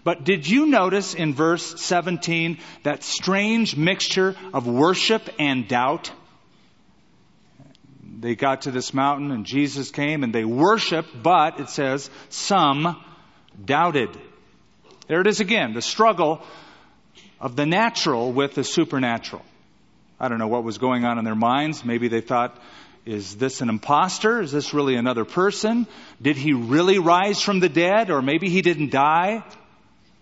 But 0.02 0.24
did 0.24 0.48
you 0.48 0.66
notice 0.66 1.14
in 1.14 1.32
verse 1.32 1.80
17 1.80 2.58
that 2.82 3.04
strange 3.04 3.76
mixture 3.76 4.34
of 4.52 4.66
worship 4.66 5.22
and 5.38 5.68
doubt? 5.68 6.10
They 8.18 8.34
got 8.34 8.62
to 8.62 8.72
this 8.72 8.92
mountain 8.92 9.30
and 9.30 9.46
Jesus 9.46 9.90
came 9.90 10.24
and 10.24 10.34
they 10.34 10.44
worshiped, 10.44 11.10
but 11.22 11.60
it 11.60 11.68
says 11.68 12.10
some 12.30 13.02
doubted. 13.64 14.10
There 15.06 15.20
it 15.20 15.26
is 15.26 15.40
again, 15.40 15.72
the 15.72 15.82
struggle 15.82 16.42
of 17.40 17.54
the 17.54 17.66
natural 17.66 18.32
with 18.32 18.54
the 18.54 18.64
supernatural. 18.64 19.42
I 20.18 20.28
don't 20.28 20.38
know 20.38 20.48
what 20.48 20.64
was 20.64 20.78
going 20.78 21.04
on 21.04 21.18
in 21.18 21.24
their 21.24 21.34
minds. 21.34 21.84
Maybe 21.84 22.08
they 22.08 22.22
thought 22.22 22.58
Is 23.06 23.36
this 23.36 23.60
an 23.60 23.68
impostor? 23.68 24.40
Is 24.40 24.50
this 24.50 24.72
really 24.72 24.96
another 24.96 25.24
person? 25.24 25.86
Did 26.22 26.36
he 26.36 26.54
really 26.54 26.98
rise 26.98 27.42
from 27.42 27.60
the 27.60 27.68
dead? 27.68 28.10
Or 28.10 28.22
maybe 28.22 28.48
he 28.48 28.62
didn't 28.62 28.90
die? 28.90 29.44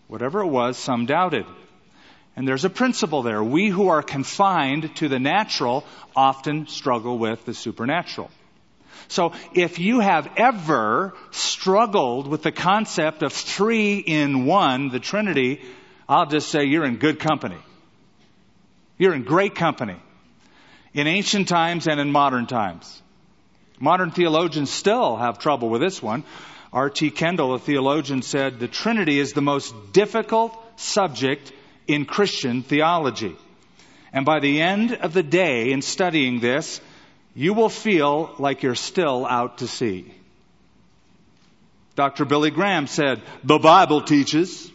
Whatever 0.08 0.40
it 0.40 0.48
was, 0.48 0.76
some 0.76 1.06
doubted. 1.06 1.46
And 2.34 2.48
there's 2.48 2.64
a 2.64 2.70
principle 2.70 3.22
there. 3.22 3.42
We 3.42 3.68
who 3.68 3.88
are 3.88 4.02
confined 4.02 4.96
to 4.96 5.08
the 5.08 5.20
natural 5.20 5.84
often 6.16 6.66
struggle 6.66 7.18
with 7.18 7.44
the 7.44 7.54
supernatural. 7.54 8.30
So 9.08 9.32
if 9.54 9.78
you 9.78 10.00
have 10.00 10.28
ever 10.36 11.14
struggled 11.30 12.26
with 12.26 12.42
the 12.42 12.52
concept 12.52 13.22
of 13.22 13.32
three 13.32 13.98
in 13.98 14.46
one, 14.46 14.88
the 14.88 15.00
Trinity, 15.00 15.60
I'll 16.08 16.26
just 16.26 16.48
say 16.48 16.64
you're 16.64 16.84
in 16.84 16.96
good 16.96 17.20
company. 17.20 17.58
You're 18.98 19.14
in 19.14 19.24
great 19.24 19.54
company. 19.54 19.96
In 20.94 21.06
ancient 21.06 21.48
times 21.48 21.86
and 21.86 21.98
in 21.98 22.12
modern 22.12 22.46
times. 22.46 23.02
Modern 23.80 24.10
theologians 24.10 24.70
still 24.70 25.16
have 25.16 25.38
trouble 25.38 25.68
with 25.68 25.80
this 25.80 26.02
one. 26.02 26.24
R.T. 26.72 27.10
Kendall, 27.10 27.54
a 27.54 27.58
theologian, 27.58 28.22
said 28.22 28.58
the 28.58 28.68
Trinity 28.68 29.18
is 29.18 29.32
the 29.32 29.42
most 29.42 29.74
difficult 29.92 30.56
subject 30.76 31.52
in 31.86 32.04
Christian 32.04 32.62
theology. 32.62 33.36
And 34.12 34.24
by 34.24 34.40
the 34.40 34.60
end 34.60 34.92
of 34.92 35.12
the 35.12 35.22
day 35.22 35.72
in 35.72 35.82
studying 35.82 36.40
this, 36.40 36.80
you 37.34 37.54
will 37.54 37.68
feel 37.68 38.34
like 38.38 38.62
you're 38.62 38.74
still 38.74 39.26
out 39.26 39.58
to 39.58 39.66
sea. 39.66 40.12
Dr. 41.94 42.24
Billy 42.24 42.50
Graham 42.50 42.86
said, 42.86 43.22
the 43.44 43.58
Bible 43.58 44.02
teaches. 44.02 44.70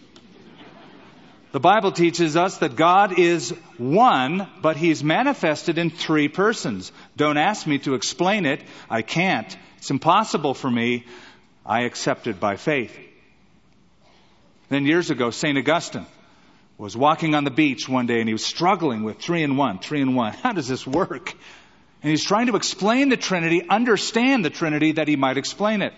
The 1.58 1.62
Bible 1.62 1.92
teaches 1.92 2.38
us 2.38 2.60
that 2.60 2.76
God 2.76 3.18
is 3.18 3.50
one, 3.80 4.48
but 4.62 4.78
He's 4.78 5.04
manifested 5.04 5.80
in 5.80 5.90
three 5.90 6.28
persons. 6.28 6.92
Don't 7.16 7.38
ask 7.38 7.66
me 7.66 7.80
to 7.80 7.96
explain 7.96 8.46
it. 8.46 8.62
I 8.92 9.02
can't. 9.02 9.58
It's 9.78 9.90
impossible 9.90 10.54
for 10.54 10.70
me. 10.70 11.06
I 11.66 11.86
accept 11.86 12.28
it 12.28 12.40
by 12.40 12.58
faith. 12.58 12.96
Then 14.70 14.86
years 14.86 15.10
ago, 15.10 15.32
St. 15.32 15.58
Augustine 15.58 16.06
was 16.78 16.96
walking 16.96 17.34
on 17.34 17.44
the 17.44 17.50
beach 17.50 17.90
one 17.90 18.06
day 18.06 18.20
and 18.20 18.30
he 18.30 18.34
was 18.34 18.46
struggling 18.46 19.02
with 19.02 19.18
three 19.18 19.42
and 19.42 19.58
one, 19.58 19.80
three 19.80 20.04
and 20.04 20.16
one. 20.16 20.34
How 20.44 20.54
does 20.54 20.68
this 20.68 20.86
work? 20.86 21.34
And 22.04 22.12
he's 22.12 22.24
trying 22.24 22.46
to 22.46 22.56
explain 22.56 23.10
the 23.10 23.18
Trinity, 23.18 23.68
understand 23.68 24.46
the 24.46 24.52
Trinity 24.52 24.92
that 24.92 25.08
he 25.08 25.16
might 25.16 25.38
explain 25.38 25.82
it. 25.82 25.96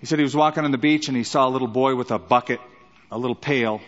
He 0.00 0.06
said 0.06 0.18
he 0.18 0.24
was 0.24 0.34
walking 0.34 0.64
on 0.64 0.70
the 0.70 0.78
beach 0.78 1.08
and 1.08 1.16
he 1.18 1.22
saw 1.22 1.46
a 1.46 1.50
little 1.50 1.68
boy 1.68 1.96
with 1.96 2.12
a 2.12 2.18
bucket, 2.18 2.58
a 3.12 3.18
little 3.18 3.36
pail, 3.36 3.80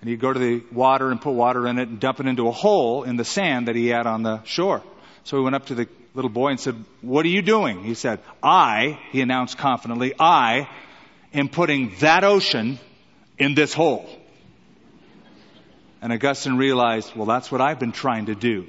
and 0.00 0.08
he'd 0.08 0.20
go 0.20 0.32
to 0.32 0.38
the 0.38 0.62
water 0.72 1.10
and 1.10 1.20
put 1.20 1.32
water 1.32 1.66
in 1.66 1.78
it 1.78 1.88
and 1.88 2.00
dump 2.00 2.20
it 2.20 2.26
into 2.26 2.48
a 2.48 2.52
hole 2.52 3.02
in 3.02 3.16
the 3.16 3.24
sand 3.24 3.68
that 3.68 3.74
he 3.74 3.88
had 3.88 4.06
on 4.06 4.22
the 4.22 4.42
shore. 4.44 4.82
So 5.24 5.36
he 5.36 5.42
went 5.42 5.56
up 5.56 5.66
to 5.66 5.74
the 5.74 5.88
little 6.14 6.30
boy 6.30 6.50
and 6.50 6.60
said, 6.60 6.76
What 7.02 7.26
are 7.26 7.30
you 7.30 7.42
doing? 7.42 7.82
He 7.82 7.94
said, 7.94 8.20
I, 8.42 9.00
he 9.10 9.20
announced 9.20 9.58
confidently, 9.58 10.14
I 10.18 10.68
am 11.34 11.48
putting 11.48 11.94
that 11.98 12.22
ocean 12.22 12.78
in 13.38 13.54
this 13.54 13.74
hole. 13.74 14.08
And 16.00 16.12
Augustine 16.12 16.56
realized, 16.56 17.16
well, 17.16 17.26
that's 17.26 17.50
what 17.50 17.60
I've 17.60 17.80
been 17.80 17.92
trying 17.92 18.26
to 18.26 18.34
do. 18.34 18.66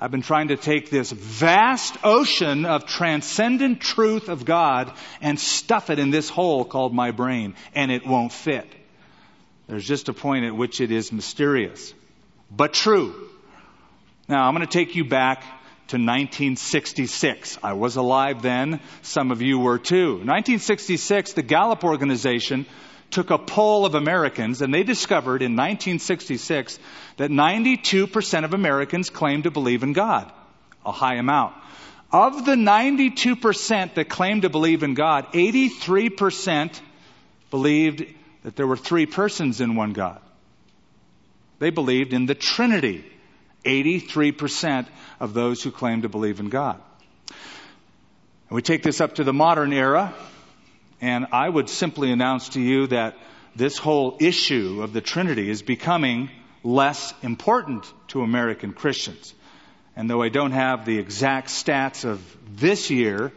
I've 0.00 0.10
been 0.10 0.22
trying 0.22 0.48
to 0.48 0.56
take 0.56 0.90
this 0.90 1.10
vast 1.10 1.96
ocean 2.04 2.66
of 2.66 2.86
transcendent 2.86 3.80
truth 3.80 4.28
of 4.28 4.44
God 4.44 4.92
and 5.20 5.40
stuff 5.40 5.90
it 5.90 5.98
in 5.98 6.10
this 6.10 6.28
hole 6.28 6.64
called 6.64 6.94
my 6.94 7.12
brain, 7.12 7.54
and 7.74 7.90
it 7.90 8.06
won't 8.06 8.30
fit. 8.30 8.66
There's 9.68 9.86
just 9.86 10.08
a 10.08 10.12
point 10.12 10.44
at 10.44 10.54
which 10.54 10.80
it 10.80 10.92
is 10.92 11.10
mysterious, 11.12 11.92
but 12.50 12.72
true. 12.72 13.28
Now, 14.28 14.46
I'm 14.46 14.54
going 14.54 14.66
to 14.66 14.72
take 14.72 14.94
you 14.94 15.04
back 15.04 15.42
to 15.88 15.96
1966. 15.96 17.58
I 17.62 17.74
was 17.74 17.96
alive 17.96 18.42
then. 18.42 18.80
Some 19.02 19.30
of 19.30 19.42
you 19.42 19.58
were 19.58 19.78
too. 19.78 20.14
1966, 20.14 21.34
the 21.34 21.42
Gallup 21.42 21.84
organization 21.84 22.66
took 23.10 23.30
a 23.30 23.38
poll 23.38 23.86
of 23.86 23.94
Americans 23.94 24.62
and 24.62 24.74
they 24.74 24.82
discovered 24.82 25.42
in 25.42 25.52
1966 25.52 26.78
that 27.18 27.30
92% 27.30 28.44
of 28.44 28.52
Americans 28.52 29.10
claimed 29.10 29.44
to 29.44 29.50
believe 29.50 29.82
in 29.82 29.92
God. 29.92 30.32
A 30.84 30.92
high 30.92 31.16
amount. 31.16 31.54
Of 32.12 32.44
the 32.44 32.54
92% 32.54 33.94
that 33.94 34.08
claimed 34.08 34.42
to 34.42 34.48
believe 34.48 34.82
in 34.82 34.94
God, 34.94 35.32
83% 35.32 36.80
believed 37.50 38.06
that 38.46 38.54
there 38.54 38.66
were 38.68 38.76
three 38.76 39.06
persons 39.06 39.60
in 39.60 39.74
one 39.74 39.92
God. 39.92 40.20
They 41.58 41.70
believed 41.70 42.12
in 42.12 42.26
the 42.26 42.34
Trinity. 42.36 43.04
83% 43.64 44.86
of 45.18 45.34
those 45.34 45.64
who 45.64 45.72
claim 45.72 46.02
to 46.02 46.08
believe 46.08 46.38
in 46.38 46.48
God. 46.48 46.80
And 47.28 48.54
we 48.54 48.62
take 48.62 48.84
this 48.84 49.00
up 49.00 49.16
to 49.16 49.24
the 49.24 49.32
modern 49.32 49.72
era, 49.72 50.14
and 51.00 51.26
I 51.32 51.48
would 51.48 51.68
simply 51.68 52.12
announce 52.12 52.50
to 52.50 52.60
you 52.60 52.86
that 52.86 53.16
this 53.56 53.78
whole 53.78 54.16
issue 54.20 54.80
of 54.80 54.92
the 54.92 55.00
Trinity 55.00 55.50
is 55.50 55.62
becoming 55.62 56.30
less 56.62 57.12
important 57.24 57.92
to 58.08 58.22
American 58.22 58.72
Christians. 58.72 59.34
And 59.96 60.08
though 60.08 60.22
I 60.22 60.28
don't 60.28 60.52
have 60.52 60.84
the 60.84 61.00
exact 61.00 61.48
stats 61.48 62.04
of 62.04 62.20
this 62.54 62.92
year, 62.92 63.32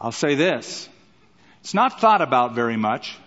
I'll 0.00 0.12
say 0.12 0.36
this. 0.36 0.88
It's 1.62 1.74
not 1.74 2.00
thought 2.00 2.22
about 2.22 2.54
very 2.54 2.76
much. 2.76 3.18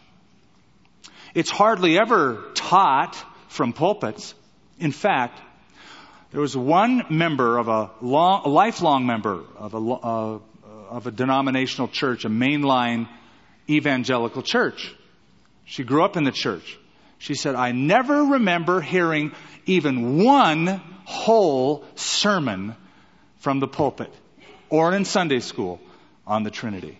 It's 1.34 1.50
hardly 1.50 1.98
ever 1.98 2.52
taught 2.54 3.16
from 3.50 3.74
pulpits. 3.74 4.34
In 4.80 4.92
fact, 4.92 5.40
there 6.32 6.42
was 6.42 6.56
one 6.56 7.06
member 7.10 7.58
of 7.58 7.68
a, 7.68 7.92
long, 8.02 8.42
a 8.46 8.50
lifelong 8.50 9.06
member 9.06 9.44
of 9.58 9.74
a, 9.74 9.78
uh, 9.78 10.40
of 10.90 11.08
a 11.08 11.12
denominational 11.12 11.88
church, 11.88 12.26
a 12.26 12.30
mainline 12.30 13.08
evangelical 13.70 14.42
church. 14.42 14.94
She 15.66 15.84
grew 15.84 16.04
up 16.04 16.18
in 16.18 16.24
the 16.24 16.32
church. 16.32 16.78
She 17.20 17.34
said, 17.34 17.56
I 17.56 17.72
never 17.72 18.24
remember 18.24 18.80
hearing 18.82 19.34
even 19.66 20.24
one 20.24 20.82
whole 21.06 21.84
sermon 21.96 22.76
from 23.40 23.60
the 23.60 23.68
pulpit 23.68 24.14
or 24.70 24.94
in 24.94 25.06
Sunday 25.06 25.40
school 25.40 25.80
on 26.26 26.44
the 26.44 26.52
Trinity. 26.52 27.00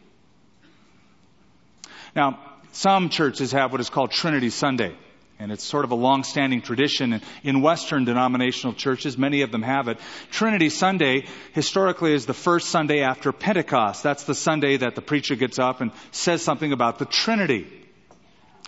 Now, 2.16 2.40
some 2.78 3.10
churches 3.10 3.54
have 3.54 3.72
what 3.72 3.82
is 3.82 3.90
called 3.90 4.12
Trinity 4.12 4.52
Sunday. 4.52 4.96
And 5.40 5.52
it's 5.52 5.64
sort 5.64 5.84
of 5.84 5.92
a 5.92 5.96
long-standing 5.96 6.62
tradition 6.62 7.22
in 7.44 7.62
Western 7.62 8.06
denominational 8.06 8.74
churches. 8.74 9.18
Many 9.18 9.42
of 9.42 9.52
them 9.52 9.64
have 9.64 9.88
it. 9.88 9.98
Trinity 10.32 10.70
Sunday 10.70 11.26
historically 11.54 12.14
is 12.14 12.26
the 12.26 12.36
first 12.36 12.70
Sunday 12.70 13.02
after 13.02 13.32
Pentecost. 13.32 14.04
That's 14.04 14.26
the 14.26 14.36
Sunday 14.36 14.78
that 14.78 14.94
the 14.94 15.02
preacher 15.02 15.36
gets 15.36 15.58
up 15.58 15.82
and 15.82 15.92
says 16.12 16.44
something 16.44 16.72
about 16.72 17.00
the 17.00 17.06
Trinity. 17.06 17.68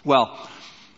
Well, 0.04 0.40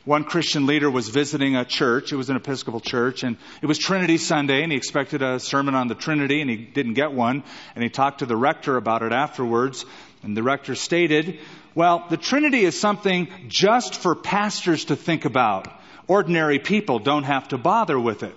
one 0.03 0.23
Christian 0.23 0.65
leader 0.65 0.89
was 0.89 1.09
visiting 1.09 1.55
a 1.55 1.65
church. 1.65 2.11
It 2.11 2.15
was 2.15 2.29
an 2.29 2.37
Episcopal 2.37 2.79
church 2.79 3.23
and 3.23 3.37
it 3.61 3.65
was 3.65 3.77
Trinity 3.77 4.17
Sunday 4.17 4.63
and 4.63 4.71
he 4.71 4.77
expected 4.77 5.21
a 5.21 5.39
sermon 5.39 5.75
on 5.75 5.87
the 5.87 5.95
Trinity 5.95 6.41
and 6.41 6.49
he 6.49 6.57
didn't 6.57 6.93
get 6.93 7.11
one. 7.11 7.43
And 7.75 7.83
he 7.83 7.89
talked 7.89 8.19
to 8.19 8.25
the 8.25 8.37
rector 8.37 8.77
about 8.77 9.03
it 9.03 9.11
afterwards 9.11 9.85
and 10.23 10.35
the 10.35 10.43
rector 10.43 10.75
stated 10.75 11.39
well, 11.73 12.05
the 12.09 12.17
Trinity 12.17 12.63
is 12.63 12.79
something 12.79 13.27
just 13.47 13.95
for 13.95 14.15
pastors 14.15 14.85
to 14.85 14.95
think 14.95 15.25
about. 15.25 15.67
Ordinary 16.07 16.59
people 16.59 16.99
don't 16.99 17.23
have 17.23 17.49
to 17.49 17.57
bother 17.57 17.99
with 17.99 18.23
it. 18.23 18.35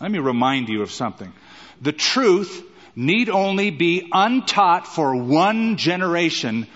Let 0.00 0.10
me 0.10 0.18
remind 0.18 0.68
you 0.68 0.82
of 0.82 0.90
something. 0.90 1.32
The 1.80 1.92
truth 1.92 2.62
need 2.96 3.28
only 3.28 3.70
be 3.70 4.08
untaught 4.12 4.86
for 4.86 5.14
one 5.14 5.76
generation 5.76 6.66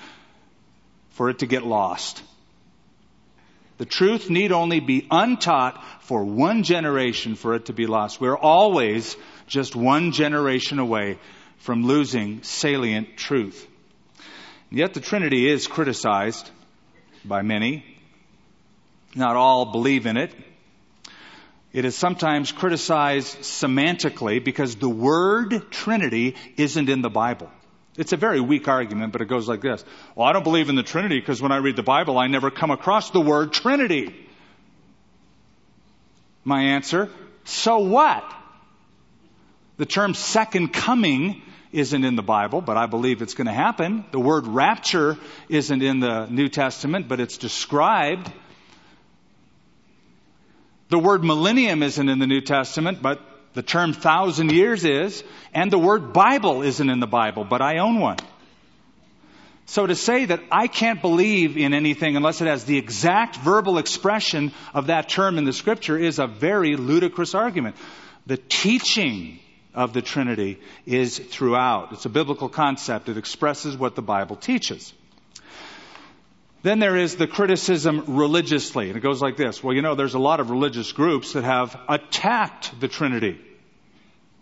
for 1.10 1.30
it 1.30 1.40
to 1.40 1.46
get 1.46 1.64
lost. 1.64 2.22
The 3.78 3.86
truth 3.86 4.28
need 4.28 4.50
only 4.50 4.80
be 4.80 5.06
untaught 5.10 5.82
for 6.02 6.24
one 6.24 6.64
generation 6.64 7.36
for 7.36 7.54
it 7.54 7.66
to 7.66 7.72
be 7.72 7.86
lost. 7.86 8.20
We're 8.20 8.36
always 8.36 9.16
just 9.46 9.76
one 9.76 10.12
generation 10.12 10.78
away 10.78 11.18
from 11.58 11.86
losing 11.86 12.42
salient 12.42 13.16
truth. 13.16 13.66
Yet 14.70 14.94
the 14.94 15.00
Trinity 15.00 15.48
is 15.48 15.66
criticized 15.66 16.50
by 17.24 17.42
many. 17.42 17.84
Not 19.14 19.36
all 19.36 19.66
believe 19.66 20.06
in 20.06 20.16
it. 20.16 20.32
It 21.72 21.84
is 21.84 21.96
sometimes 21.96 22.52
criticized 22.52 23.38
semantically 23.38 24.42
because 24.42 24.76
the 24.76 24.88
word 24.88 25.70
Trinity 25.70 26.36
isn't 26.56 26.88
in 26.88 27.02
the 27.02 27.10
Bible. 27.10 27.50
It's 27.96 28.12
a 28.12 28.16
very 28.16 28.40
weak 28.40 28.68
argument, 28.68 29.12
but 29.12 29.22
it 29.22 29.28
goes 29.28 29.48
like 29.48 29.60
this. 29.60 29.84
Well, 30.14 30.26
I 30.26 30.32
don't 30.32 30.44
believe 30.44 30.68
in 30.68 30.76
the 30.76 30.82
Trinity 30.82 31.18
because 31.18 31.42
when 31.42 31.52
I 31.52 31.56
read 31.56 31.76
the 31.76 31.82
Bible, 31.82 32.18
I 32.18 32.26
never 32.26 32.50
come 32.50 32.70
across 32.70 33.10
the 33.10 33.20
word 33.20 33.52
Trinity. 33.52 34.14
My 36.44 36.62
answer, 36.62 37.10
so 37.44 37.78
what? 37.78 38.24
The 39.78 39.86
term 39.86 40.14
second 40.14 40.72
coming 40.72 41.42
isn't 41.72 42.04
in 42.04 42.16
the 42.16 42.22
Bible, 42.22 42.60
but 42.60 42.76
I 42.76 42.86
believe 42.86 43.22
it's 43.22 43.34
going 43.34 43.46
to 43.46 43.52
happen. 43.52 44.04
The 44.10 44.20
word 44.20 44.46
rapture 44.46 45.16
isn't 45.48 45.82
in 45.82 46.00
the 46.00 46.26
New 46.26 46.48
Testament, 46.48 47.08
but 47.08 47.20
it's 47.20 47.38
described. 47.38 48.32
The 50.88 50.98
word 50.98 51.22
millennium 51.24 51.82
isn't 51.82 52.08
in 52.08 52.18
the 52.18 52.26
New 52.26 52.40
Testament, 52.40 53.02
but 53.02 53.20
The 53.58 53.62
term 53.62 53.92
thousand 53.92 54.52
years 54.52 54.84
is, 54.84 55.24
and 55.52 55.68
the 55.68 55.78
word 55.78 56.12
Bible 56.12 56.62
isn't 56.62 56.88
in 56.88 57.00
the 57.00 57.08
Bible, 57.08 57.44
but 57.44 57.60
I 57.60 57.78
own 57.78 57.98
one. 57.98 58.18
So 59.66 59.84
to 59.86 59.96
say 59.96 60.26
that 60.26 60.40
I 60.52 60.68
can't 60.68 61.02
believe 61.02 61.56
in 61.56 61.74
anything 61.74 62.16
unless 62.16 62.40
it 62.40 62.46
has 62.46 62.64
the 62.64 62.78
exact 62.78 63.36
verbal 63.36 63.78
expression 63.78 64.52
of 64.72 64.86
that 64.86 65.08
term 65.08 65.38
in 65.38 65.44
the 65.44 65.52
scripture 65.52 65.98
is 65.98 66.20
a 66.20 66.28
very 66.28 66.76
ludicrous 66.76 67.34
argument. 67.34 67.74
The 68.26 68.36
teaching 68.36 69.40
of 69.74 69.92
the 69.92 70.02
Trinity 70.02 70.58
is 70.86 71.18
throughout. 71.18 71.92
It's 71.92 72.04
a 72.04 72.10
biblical 72.10 72.48
concept. 72.48 73.08
It 73.08 73.16
expresses 73.16 73.76
what 73.76 73.94
the 73.94 74.02
Bible 74.02 74.36
teaches. 74.36 74.92
Then 76.62 76.80
there 76.80 76.96
is 76.96 77.16
the 77.16 77.28
criticism 77.28 78.16
religiously, 78.16 78.88
and 78.88 78.96
it 78.96 79.00
goes 79.00 79.22
like 79.22 79.36
this. 79.36 79.62
Well, 79.62 79.74
you 79.74 79.82
know, 79.82 79.94
there's 79.94 80.14
a 80.14 80.18
lot 80.18 80.40
of 80.40 80.50
religious 80.50 80.90
groups 80.92 81.34
that 81.34 81.44
have 81.44 81.78
attacked 81.88 82.80
the 82.80 82.88
Trinity. 82.88 83.38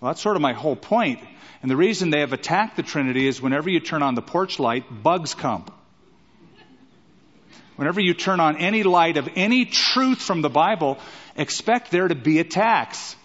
Well, 0.01 0.13
that's 0.13 0.23
sort 0.23 0.37
of 0.37 0.43
my 0.43 0.55
whole 0.55 0.77
point. 0.77 1.21
And 1.63 1.71
the 1.71 1.77
reason 1.77 2.11
they 2.11 2.21
have 2.21 2.33
attacked 2.33 2.77
the 2.77 2.83
Trinity 2.83 3.27
is 3.27 3.43
whenever 3.43 3.69
you 3.69 3.81
turn 3.81 4.03
on 4.03 4.15
the 4.15 4.23
porch 4.23 4.59
light, 4.59 4.85
bugs 5.03 5.35
come. 5.35 5.67
Whenever 7.77 8.01
you 8.01 8.15
turn 8.15 8.41
on 8.41 8.57
any 8.57 8.83
light 8.83 9.17
of 9.17 9.29
any 9.37 9.67
truth 9.67 10.23
from 10.23 10.41
the 10.41 10.49
Bible, 10.49 10.99
expect 11.37 11.91
there 11.91 12.09
to 12.09 12.15
be 12.15 12.39
attacks. 12.39 13.16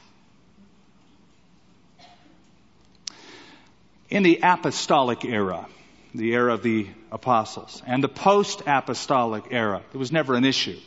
In 4.11 4.23
the 4.23 4.41
apostolic 4.43 5.23
era, 5.23 5.65
the 6.13 6.33
era 6.33 6.53
of 6.53 6.63
the 6.63 6.87
apostles, 7.13 7.81
and 7.87 8.03
the 8.03 8.09
post 8.09 8.61
apostolic 8.67 9.45
era, 9.51 9.81
it 9.93 9.97
was 9.97 10.11
never 10.11 10.35
an 10.35 10.43
issue. 10.43 10.77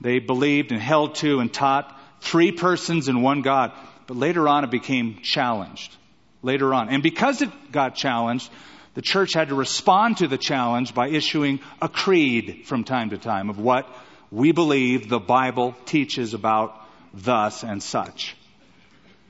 They 0.00 0.18
believed 0.18 0.72
and 0.72 0.80
held 0.80 1.14
to 1.16 1.38
and 1.38 1.52
taught 1.52 1.96
three 2.20 2.50
persons 2.50 3.06
and 3.06 3.22
one 3.22 3.42
God. 3.42 3.72
But 4.08 4.16
later 4.16 4.48
on, 4.48 4.64
it 4.64 4.70
became 4.72 5.20
challenged 5.22 5.96
later 6.42 6.74
on. 6.74 6.88
And 6.88 7.04
because 7.04 7.40
it 7.40 7.50
got 7.70 7.94
challenged, 7.94 8.50
the 8.94 9.02
church 9.02 9.32
had 9.32 9.48
to 9.48 9.54
respond 9.54 10.16
to 10.16 10.26
the 10.26 10.36
challenge 10.36 10.92
by 10.92 11.10
issuing 11.10 11.60
a 11.80 11.88
creed 11.88 12.62
from 12.66 12.82
time 12.82 13.10
to 13.10 13.18
time 13.18 13.48
of 13.48 13.60
what 13.60 13.88
we 14.32 14.50
believe 14.50 15.08
the 15.08 15.20
Bible 15.20 15.76
teaches 15.86 16.34
about 16.34 16.74
thus 17.14 17.62
and 17.62 17.80
such. 17.80 18.36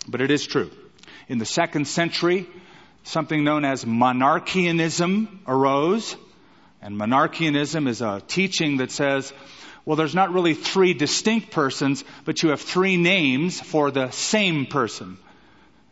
But 0.08 0.22
it 0.22 0.30
is 0.30 0.46
true. 0.46 0.70
In 1.28 1.36
the 1.36 1.46
second 1.46 1.86
century, 1.86 2.46
something 3.04 3.44
known 3.44 3.64
as 3.64 3.84
monarchianism 3.84 5.28
arose. 5.46 6.16
And 6.82 6.96
monarchianism 6.96 7.88
is 7.88 8.02
a 8.02 8.22
teaching 8.26 8.78
that 8.78 8.90
says, 8.90 9.32
well, 9.84 9.96
there's 9.96 10.14
not 10.14 10.32
really 10.32 10.54
three 10.54 10.94
distinct 10.94 11.50
persons, 11.50 12.04
but 12.24 12.42
you 12.42 12.50
have 12.50 12.60
three 12.60 12.96
names 12.96 13.60
for 13.60 13.90
the 13.90 14.10
same 14.10 14.66
person. 14.66 15.18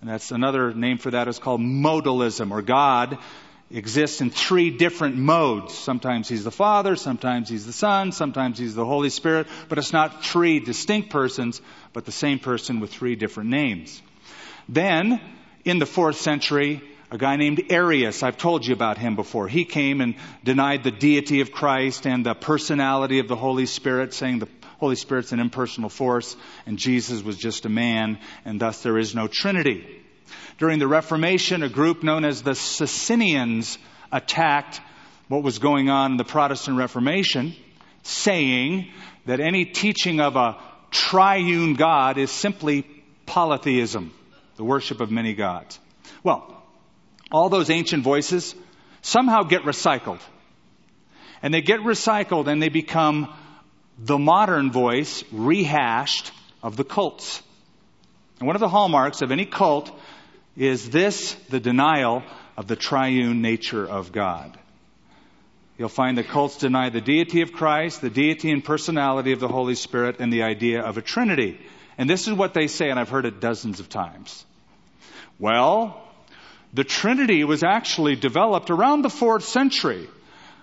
And 0.00 0.10
that's 0.10 0.32
another 0.32 0.74
name 0.74 0.98
for 0.98 1.10
that 1.12 1.28
is 1.28 1.38
called 1.38 1.60
modalism, 1.60 2.50
or 2.50 2.62
God 2.62 3.18
exists 3.70 4.20
in 4.20 4.30
three 4.30 4.70
different 4.70 5.16
modes. 5.16 5.74
Sometimes 5.74 6.28
He's 6.28 6.44
the 6.44 6.50
Father, 6.50 6.96
sometimes 6.96 7.48
He's 7.48 7.66
the 7.66 7.72
Son, 7.72 8.12
sometimes 8.12 8.58
He's 8.58 8.74
the 8.74 8.84
Holy 8.84 9.10
Spirit, 9.10 9.46
but 9.68 9.78
it's 9.78 9.92
not 9.92 10.24
three 10.24 10.58
distinct 10.60 11.10
persons, 11.10 11.60
but 11.92 12.04
the 12.04 12.12
same 12.12 12.38
person 12.38 12.80
with 12.80 12.90
three 12.90 13.14
different 13.14 13.50
names. 13.50 14.02
Then, 14.68 15.20
in 15.64 15.78
the 15.78 15.86
fourth 15.86 16.16
century, 16.16 16.82
a 17.12 17.18
guy 17.18 17.36
named 17.36 17.64
Arius, 17.68 18.22
I've 18.22 18.38
told 18.38 18.66
you 18.66 18.72
about 18.72 18.96
him 18.96 19.16
before. 19.16 19.46
He 19.46 19.66
came 19.66 20.00
and 20.00 20.14
denied 20.42 20.82
the 20.82 20.90
deity 20.90 21.42
of 21.42 21.52
Christ 21.52 22.06
and 22.06 22.24
the 22.24 22.32
personality 22.32 23.18
of 23.18 23.28
the 23.28 23.36
Holy 23.36 23.66
Spirit, 23.66 24.14
saying 24.14 24.38
the 24.38 24.48
Holy 24.78 24.96
Spirit's 24.96 25.30
an 25.30 25.38
impersonal 25.38 25.90
force, 25.90 26.34
and 26.64 26.78
Jesus 26.78 27.22
was 27.22 27.36
just 27.36 27.66
a 27.66 27.68
man, 27.68 28.18
and 28.46 28.58
thus 28.58 28.82
there 28.82 28.96
is 28.96 29.14
no 29.14 29.28
Trinity. 29.28 29.86
During 30.56 30.78
the 30.78 30.88
Reformation, 30.88 31.62
a 31.62 31.68
group 31.68 32.02
known 32.02 32.24
as 32.24 32.42
the 32.42 32.54
Socinians 32.54 33.76
attacked 34.10 34.80
what 35.28 35.42
was 35.42 35.58
going 35.58 35.90
on 35.90 36.12
in 36.12 36.16
the 36.16 36.24
Protestant 36.24 36.78
Reformation, 36.78 37.54
saying 38.04 38.88
that 39.26 39.38
any 39.38 39.66
teaching 39.66 40.18
of 40.18 40.36
a 40.36 40.56
triune 40.90 41.74
God 41.74 42.16
is 42.16 42.30
simply 42.30 42.86
polytheism, 43.26 44.14
the 44.56 44.64
worship 44.64 45.02
of 45.02 45.10
many 45.10 45.34
gods. 45.34 45.78
Well, 46.24 46.61
all 47.32 47.48
those 47.48 47.70
ancient 47.70 48.04
voices 48.04 48.54
somehow 49.00 49.42
get 49.42 49.62
recycled. 49.62 50.20
And 51.42 51.52
they 51.52 51.62
get 51.62 51.80
recycled 51.80 52.46
and 52.46 52.62
they 52.62 52.68
become 52.68 53.32
the 53.98 54.18
modern 54.18 54.70
voice 54.70 55.24
rehashed 55.32 56.32
of 56.62 56.76
the 56.76 56.84
cults. 56.84 57.42
And 58.38 58.46
one 58.46 58.56
of 58.56 58.60
the 58.60 58.68
hallmarks 58.68 59.22
of 59.22 59.32
any 59.32 59.46
cult 59.46 59.90
is 60.56 60.90
this 60.90 61.34
the 61.48 61.60
denial 61.60 62.22
of 62.56 62.66
the 62.66 62.76
triune 62.76 63.40
nature 63.40 63.88
of 63.88 64.12
God. 64.12 64.58
You'll 65.78 65.88
find 65.88 66.16
the 66.16 66.22
cults 66.22 66.58
deny 66.58 66.90
the 66.90 67.00
deity 67.00 67.40
of 67.40 67.52
Christ, 67.52 68.02
the 68.02 68.10
deity 68.10 68.50
and 68.50 68.62
personality 68.62 69.32
of 69.32 69.40
the 69.40 69.48
Holy 69.48 69.74
Spirit, 69.74 70.16
and 70.20 70.32
the 70.32 70.42
idea 70.42 70.82
of 70.82 70.98
a 70.98 71.02
Trinity. 71.02 71.58
And 71.96 72.08
this 72.08 72.28
is 72.28 72.34
what 72.34 72.54
they 72.54 72.66
say, 72.66 72.90
and 72.90 73.00
I've 73.00 73.08
heard 73.08 73.24
it 73.24 73.40
dozens 73.40 73.80
of 73.80 73.88
times. 73.88 74.44
Well, 75.38 76.01
the 76.72 76.84
Trinity 76.84 77.44
was 77.44 77.62
actually 77.62 78.16
developed 78.16 78.70
around 78.70 79.02
the 79.02 79.10
fourth 79.10 79.44
century. 79.44 80.08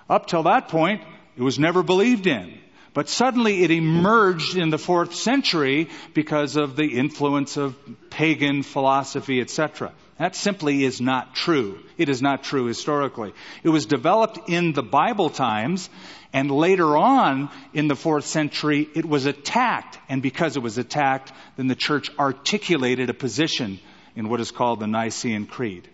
Up 0.10 0.26
till 0.26 0.44
that 0.44 0.70
point, 0.70 1.02
it 1.38 1.44
was 1.44 1.60
never 1.60 1.84
believed 1.84 2.26
in. 2.26 2.58
But 2.94 3.08
suddenly 3.08 3.64
it 3.64 3.70
emerged 3.70 4.58
in 4.58 4.72
the 4.72 4.80
fourth 4.80 5.14
century 5.14 5.90
because 6.16 6.56
of 6.56 6.76
the 6.76 6.98
influence 6.98 7.56
of 7.56 7.78
pagan 8.10 8.64
philosophy, 8.64 9.40
etc. 9.40 9.94
That 10.18 10.36
simply 10.36 10.84
is 10.84 11.00
not 11.00 11.36
true. 11.36 11.80
It 11.98 12.10
is 12.10 12.22
not 12.22 12.44
true 12.44 12.66
historically. 12.66 13.34
It 13.64 13.70
was 13.70 13.86
developed 13.86 14.50
in 14.50 14.74
the 14.74 14.84
Bible 14.84 15.30
times, 15.30 15.90
and 16.34 16.50
later 16.50 16.98
on 16.98 17.52
in 17.74 17.88
the 17.88 17.96
fourth 17.96 18.26
century, 18.26 18.90
it 18.96 19.06
was 19.06 19.28
attacked. 19.28 20.00
And 20.10 20.24
because 20.24 20.58
it 20.58 20.64
was 20.64 20.80
attacked, 20.80 21.32
then 21.56 21.68
the 21.68 21.76
church 21.76 22.10
articulated 22.18 23.12
a 23.12 23.14
position 23.14 23.80
in 24.16 24.28
what 24.28 24.42
is 24.42 24.52
called 24.52 24.80
the 24.80 24.88
Nicene 24.88 25.46
Creed. 25.46 25.88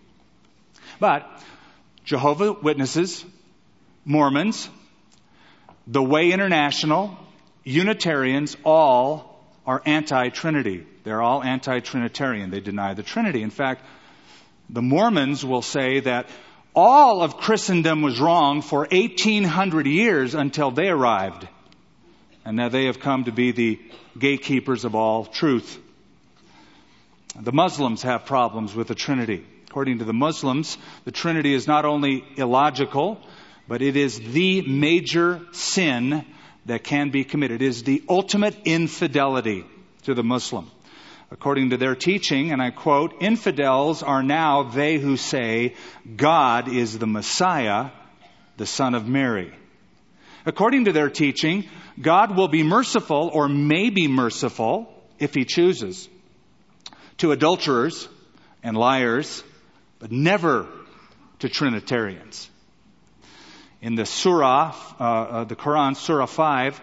But 1.00 1.28
Jehovah 2.04 2.54
Witnesses, 2.54 3.26
Mormons, 4.06 4.70
the 5.88 6.04
Way 6.04 6.32
International, 6.32 7.18
Unitarians, 7.64 8.56
all 8.64 9.40
are 9.66 9.82
anti 9.86 10.30
Trinity. 10.30 10.86
They're 11.04 11.22
all 11.22 11.44
anti 11.44 11.80
Trinitarian. 11.80 12.52
They 12.52 12.60
deny 12.60 12.94
the 12.94 13.04
Trinity. 13.04 13.42
In 13.42 13.50
fact, 13.50 13.84
the 14.70 14.82
Mormons 14.82 15.46
will 15.46 15.62
say 15.62 16.00
that 16.02 16.28
all 16.76 17.22
of 17.22 17.38
Christendom 17.38 18.02
was 18.02 18.20
wrong 18.20 18.62
for 18.62 18.80
1800 18.92 19.88
years 19.88 20.36
until 20.36 20.72
they 20.72 20.90
arrived. 20.90 21.48
And 22.44 22.58
now 22.58 22.70
they 22.70 22.86
have 22.86 23.00
come 23.00 23.24
to 23.24 23.32
be 23.32 23.52
the 23.52 23.80
gatekeepers 24.18 24.86
of 24.86 24.94
all 24.94 25.26
truth. 25.26 25.80
The 27.40 27.52
Muslims 27.52 28.04
have 28.04 28.26
problems 28.26 28.76
with 28.76 28.88
the 28.88 28.96
Trinity. 28.96 29.46
According 29.76 30.00
to 30.00 30.06
the 30.06 30.14
Muslims, 30.14 30.78
the 31.04 31.12
Trinity 31.12 31.54
is 31.54 31.68
not 31.68 31.84
only 31.84 32.24
illogical, 32.38 33.20
but 33.68 33.82
it 33.82 33.98
is 33.98 34.18
the 34.18 34.62
major 34.62 35.42
sin 35.52 36.24
that 36.66 36.86
can 36.86 37.10
be 37.10 37.26
committed. 37.26 37.62
It 37.62 37.66
is 37.66 37.84
the 37.84 38.02
ultimate 38.08 38.56
infidelity 38.64 39.66
to 40.04 40.14
the 40.14 40.24
Muslim. 40.24 40.72
According 41.30 41.72
to 41.72 41.78
their 41.78 41.94
teaching, 41.94 42.54
and 42.54 42.62
I 42.62 42.70
quote, 42.70 43.16
infidels 43.20 44.02
are 44.02 44.24
now 44.24 44.64
they 44.64 44.98
who 44.98 45.18
say 45.18 45.76
God 46.16 46.70
is 46.70 46.98
the 46.98 47.06
Messiah, 47.06 47.90
the 48.56 48.66
Son 48.66 48.96
of 48.96 49.10
Mary. 49.10 49.54
According 50.46 50.86
to 50.86 50.94
their 50.94 51.10
teaching, 51.10 51.66
God 52.02 52.38
will 52.38 52.48
be 52.48 52.64
merciful 52.64 53.30
or 53.34 53.50
may 53.50 53.90
be 53.90 54.08
merciful 54.08 54.88
if 55.20 55.34
he 55.34 55.44
chooses 55.44 56.08
to 57.18 57.34
adulterers 57.34 58.08
and 58.64 58.78
liars, 58.78 59.44
but 60.00 60.12
never 60.12 60.68
to 61.40 61.50
Trinitarians 61.50 62.50
in 63.86 63.94
the 63.94 64.06
Surah, 64.06 64.76
uh, 65.00 65.04
uh, 65.04 65.44
the 65.44 65.56
Quran, 65.56 65.96
Surah 65.96 66.26
5, 66.26 66.82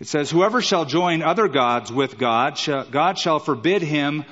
it 0.00 0.08
says, 0.08 0.28
Whoever 0.28 0.60
shall 0.60 0.84
join 0.84 1.22
other 1.22 1.46
gods 1.46 1.92
with 1.92 2.18
God, 2.18 2.58
God 2.90 3.16
shall 3.16 3.38
forbid 3.38 3.80
him 3.80 4.24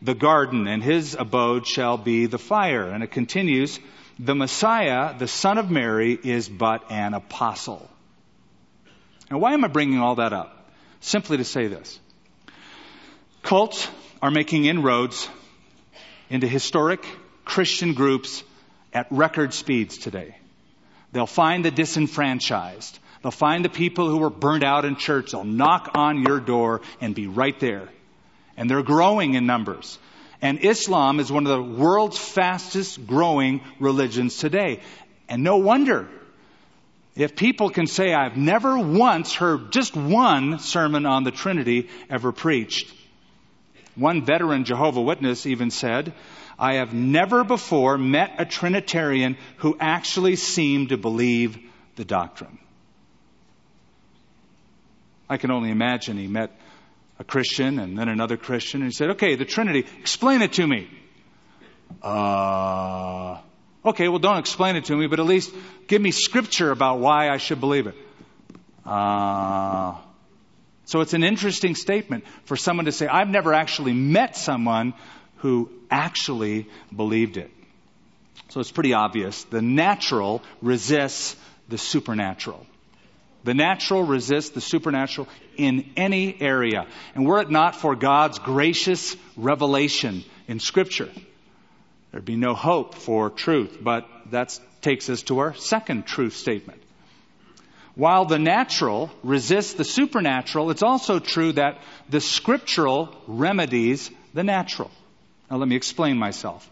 the 0.00 0.14
garden, 0.14 0.68
and 0.68 0.80
his 0.80 1.16
abode 1.18 1.66
shall 1.66 1.98
be 1.98 2.26
the 2.26 2.38
fire. 2.38 2.84
And 2.88 3.02
it 3.02 3.10
continues, 3.10 3.80
The 4.20 4.36
Messiah, 4.36 5.18
the 5.18 5.26
Son 5.26 5.58
of 5.58 5.72
Mary, 5.72 6.16
is 6.22 6.48
but 6.48 6.88
an 6.88 7.14
apostle. 7.14 7.90
Now, 9.28 9.38
why 9.38 9.52
am 9.52 9.64
I 9.64 9.68
bringing 9.68 9.98
all 9.98 10.14
that 10.14 10.32
up? 10.32 10.70
Simply 11.00 11.36
to 11.38 11.44
say 11.44 11.66
this. 11.66 11.98
Cults 13.42 13.88
are 14.22 14.30
making 14.30 14.66
inroads 14.66 15.28
into 16.28 16.46
historic 16.46 17.04
Christian 17.50 17.94
groups 17.94 18.44
at 18.92 19.08
record 19.10 19.52
speeds 19.52 19.98
today. 19.98 20.36
They'll 21.12 21.26
find 21.26 21.64
the 21.64 21.72
disenfranchised. 21.72 22.98
They'll 23.22 23.32
find 23.32 23.64
the 23.64 23.68
people 23.68 24.08
who 24.08 24.18
were 24.18 24.30
burned 24.30 24.62
out 24.62 24.84
in 24.84 24.94
church. 24.94 25.32
They'll 25.32 25.42
knock 25.44 25.90
on 25.94 26.22
your 26.22 26.38
door 26.38 26.80
and 27.00 27.12
be 27.12 27.26
right 27.26 27.58
there. 27.58 27.88
and 28.60 28.68
they're 28.68 28.82
growing 28.82 29.34
in 29.34 29.46
numbers. 29.46 29.98
And 30.42 30.62
Islam 30.62 31.18
is 31.18 31.32
one 31.32 31.46
of 31.46 31.50
the 31.50 31.82
world's 31.82 32.18
fastest 32.18 33.06
growing 33.06 33.62
religions 33.78 34.36
today. 34.36 34.80
And 35.30 35.42
no 35.42 35.56
wonder. 35.56 36.08
If 37.16 37.36
people 37.36 37.70
can 37.70 37.86
say, 37.86 38.12
I've 38.12 38.36
never 38.36 38.78
once 38.78 39.34
heard 39.34 39.72
just 39.72 39.96
one 39.96 40.58
sermon 40.58 41.06
on 41.06 41.24
the 41.24 41.30
Trinity 41.30 41.88
ever 42.10 42.32
preached. 42.32 42.92
One 43.94 44.26
veteran 44.26 44.64
Jehovah 44.64 45.00
Witness 45.00 45.46
even 45.46 45.70
said, 45.70 46.12
I 46.60 46.74
have 46.74 46.92
never 46.92 47.42
before 47.42 47.96
met 47.96 48.34
a 48.36 48.44
Trinitarian 48.44 49.38
who 49.56 49.78
actually 49.80 50.36
seemed 50.36 50.90
to 50.90 50.98
believe 50.98 51.58
the 51.96 52.04
doctrine. 52.04 52.58
I 55.26 55.38
can 55.38 55.50
only 55.50 55.70
imagine 55.70 56.18
he 56.18 56.26
met 56.26 56.50
a 57.18 57.24
Christian 57.24 57.78
and 57.78 57.98
then 57.98 58.10
another 58.10 58.36
Christian 58.36 58.82
and 58.82 58.90
he 58.90 58.94
said, 58.94 59.10
okay, 59.12 59.36
the 59.36 59.46
Trinity, 59.46 59.86
explain 60.00 60.42
it 60.42 60.52
to 60.54 60.66
me. 60.66 60.90
Uh, 62.02 63.38
okay, 63.86 64.08
well 64.08 64.18
don't 64.18 64.38
explain 64.38 64.76
it 64.76 64.84
to 64.86 64.96
me, 64.96 65.06
but 65.06 65.18
at 65.18 65.26
least 65.26 65.54
give 65.86 66.02
me 66.02 66.10
scripture 66.10 66.70
about 66.70 66.98
why 66.98 67.30
I 67.30 67.38
should 67.38 67.60
believe 67.60 67.86
it. 67.86 67.94
Uh, 68.84 69.96
so 70.84 71.00
it's 71.00 71.14
an 71.14 71.24
interesting 71.24 71.74
statement 71.74 72.24
for 72.44 72.56
someone 72.56 72.84
to 72.84 72.92
say, 72.92 73.06
I've 73.06 73.28
never 73.28 73.54
actually 73.54 73.94
met 73.94 74.36
someone 74.36 74.92
who 75.40 75.70
actually 75.90 76.68
believed 76.94 77.36
it. 77.36 77.50
So 78.48 78.60
it's 78.60 78.72
pretty 78.72 78.94
obvious. 78.94 79.44
The 79.44 79.62
natural 79.62 80.42
resists 80.60 81.36
the 81.68 81.78
supernatural. 81.78 82.66
The 83.44 83.54
natural 83.54 84.02
resists 84.02 84.50
the 84.50 84.60
supernatural 84.60 85.28
in 85.56 85.90
any 85.96 86.36
area. 86.40 86.86
And 87.14 87.26
were 87.26 87.40
it 87.40 87.50
not 87.50 87.76
for 87.76 87.94
God's 87.94 88.38
gracious 88.38 89.16
revelation 89.36 90.24
in 90.46 90.60
Scripture, 90.60 91.10
there'd 92.10 92.24
be 92.24 92.36
no 92.36 92.54
hope 92.54 92.94
for 92.94 93.30
truth. 93.30 93.78
But 93.80 94.06
that 94.30 94.58
takes 94.82 95.08
us 95.08 95.22
to 95.22 95.38
our 95.38 95.54
second 95.54 96.06
truth 96.06 96.36
statement. 96.36 96.82
While 97.94 98.24
the 98.24 98.38
natural 98.38 99.10
resists 99.22 99.74
the 99.74 99.84
supernatural, 99.84 100.70
it's 100.70 100.82
also 100.82 101.18
true 101.18 101.52
that 101.52 101.78
the 102.08 102.20
scriptural 102.20 103.14
remedies 103.26 104.10
the 104.32 104.44
natural. 104.44 104.90
Now 105.50 105.56
let 105.56 105.68
me 105.68 105.76
explain 105.76 106.16
myself. 106.16 106.68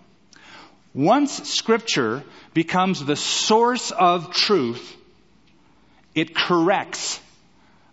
Once 0.94 1.48
scripture 1.48 2.22
becomes 2.54 3.04
the 3.04 3.16
source 3.16 3.90
of 3.90 4.32
truth, 4.32 4.96
it 6.14 6.34
corrects 6.34 7.20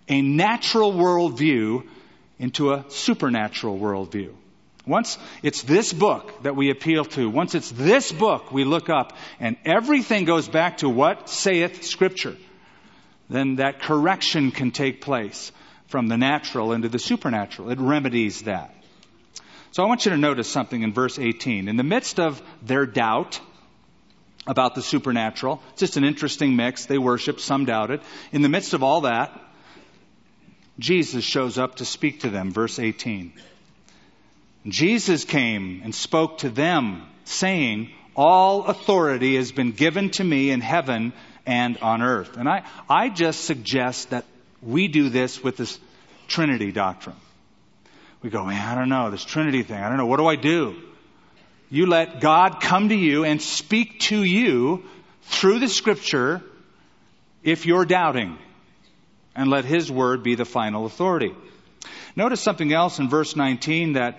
a 0.07 0.21
natural 0.21 0.93
worldview 0.93 1.87
into 2.39 2.71
a 2.71 2.85
supernatural 2.89 3.79
worldview. 3.79 4.33
Once 4.85 5.17
it's 5.41 5.63
this 5.63 5.91
book 5.91 6.43
that 6.43 6.55
we 6.55 6.69
appeal 6.69 7.03
to, 7.05 7.27
once 7.27 7.55
it's 7.55 7.71
this 7.71 8.11
book 8.11 8.51
we 8.51 8.63
look 8.63 8.87
up, 8.89 9.13
and 9.39 9.57
everything 9.65 10.25
goes 10.25 10.47
back 10.47 10.77
to 10.77 10.89
what 10.89 11.27
saith 11.27 11.83
Scripture, 11.83 12.35
then 13.29 13.55
that 13.55 13.81
correction 13.81 14.51
can 14.51 14.69
take 14.69 15.01
place 15.01 15.51
from 15.87 16.07
the 16.07 16.17
natural 16.17 16.71
into 16.71 16.87
the 16.87 16.99
supernatural. 16.99 17.71
It 17.71 17.79
remedies 17.79 18.43
that. 18.43 18.75
So 19.75 19.83
I 19.83 19.87
want 19.87 20.05
you 20.05 20.11
to 20.11 20.17
notice 20.17 20.47
something 20.47 20.83
in 20.83 20.93
verse 20.93 21.19
18. 21.19 21.67
In 21.67 21.75
the 21.75 21.83
midst 21.83 22.17
of 22.17 22.41
their 22.61 22.85
doubt 22.85 23.41
about 24.47 24.73
the 24.73 24.81
supernatural, 24.81 25.61
it's 25.71 25.81
just 25.81 25.97
an 25.97 26.05
interesting 26.05 26.55
mix. 26.55 26.85
They 26.85 26.97
worship, 26.97 27.41
some 27.41 27.65
doubted. 27.65 27.99
In 28.31 28.41
the 28.41 28.47
midst 28.47 28.73
of 28.73 28.83
all 28.83 29.01
that, 29.01 29.37
Jesus 30.79 31.25
shows 31.25 31.57
up 31.57 31.75
to 31.75 31.85
speak 31.85 32.21
to 32.21 32.29
them. 32.29 32.53
Verse 32.53 32.79
18. 32.79 33.33
Jesus 34.65 35.25
came 35.25 35.81
and 35.83 35.93
spoke 35.93 36.37
to 36.37 36.49
them, 36.49 37.05
saying, 37.25 37.91
All 38.15 38.67
authority 38.67 39.35
has 39.35 39.51
been 39.51 39.73
given 39.73 40.09
to 40.11 40.23
me 40.23 40.51
in 40.51 40.61
heaven 40.61 41.11
and 41.45 41.77
on 41.79 42.01
earth. 42.01 42.37
And 42.37 42.47
I, 42.47 42.63
I 42.89 43.09
just 43.09 43.43
suggest 43.43 44.11
that 44.11 44.23
we 44.61 44.87
do 44.87 45.09
this 45.09 45.43
with 45.43 45.57
this 45.57 45.77
Trinity 46.29 46.71
doctrine 46.71 47.17
we 48.25 48.31
go, 48.31 48.43
man, 48.43 48.59
I 48.59 48.73
don't 48.73 48.89
know, 48.89 49.11
this 49.11 49.23
Trinity 49.23 49.61
thing, 49.61 49.77
I 49.77 49.87
don't 49.87 49.97
know, 49.97 50.07
what 50.07 50.17
do 50.17 50.25
I 50.25 50.35
do? 50.35 50.75
You 51.69 51.85
let 51.85 52.21
God 52.21 52.59
come 52.59 52.89
to 52.89 52.95
you 52.95 53.23
and 53.23 53.39
speak 53.39 53.99
to 54.01 54.23
you 54.23 54.83
through 55.21 55.59
the 55.59 55.67
scripture 55.67 56.41
if 57.43 57.67
you're 57.67 57.85
doubting. 57.85 58.39
And 59.35 59.51
let 59.51 59.63
His 59.63 59.91
word 59.91 60.23
be 60.23 60.33
the 60.33 60.45
final 60.45 60.87
authority. 60.87 61.35
Notice 62.15 62.41
something 62.41 62.73
else 62.73 62.97
in 62.97 63.09
verse 63.09 63.35
19 63.35 63.93
that 63.93 64.17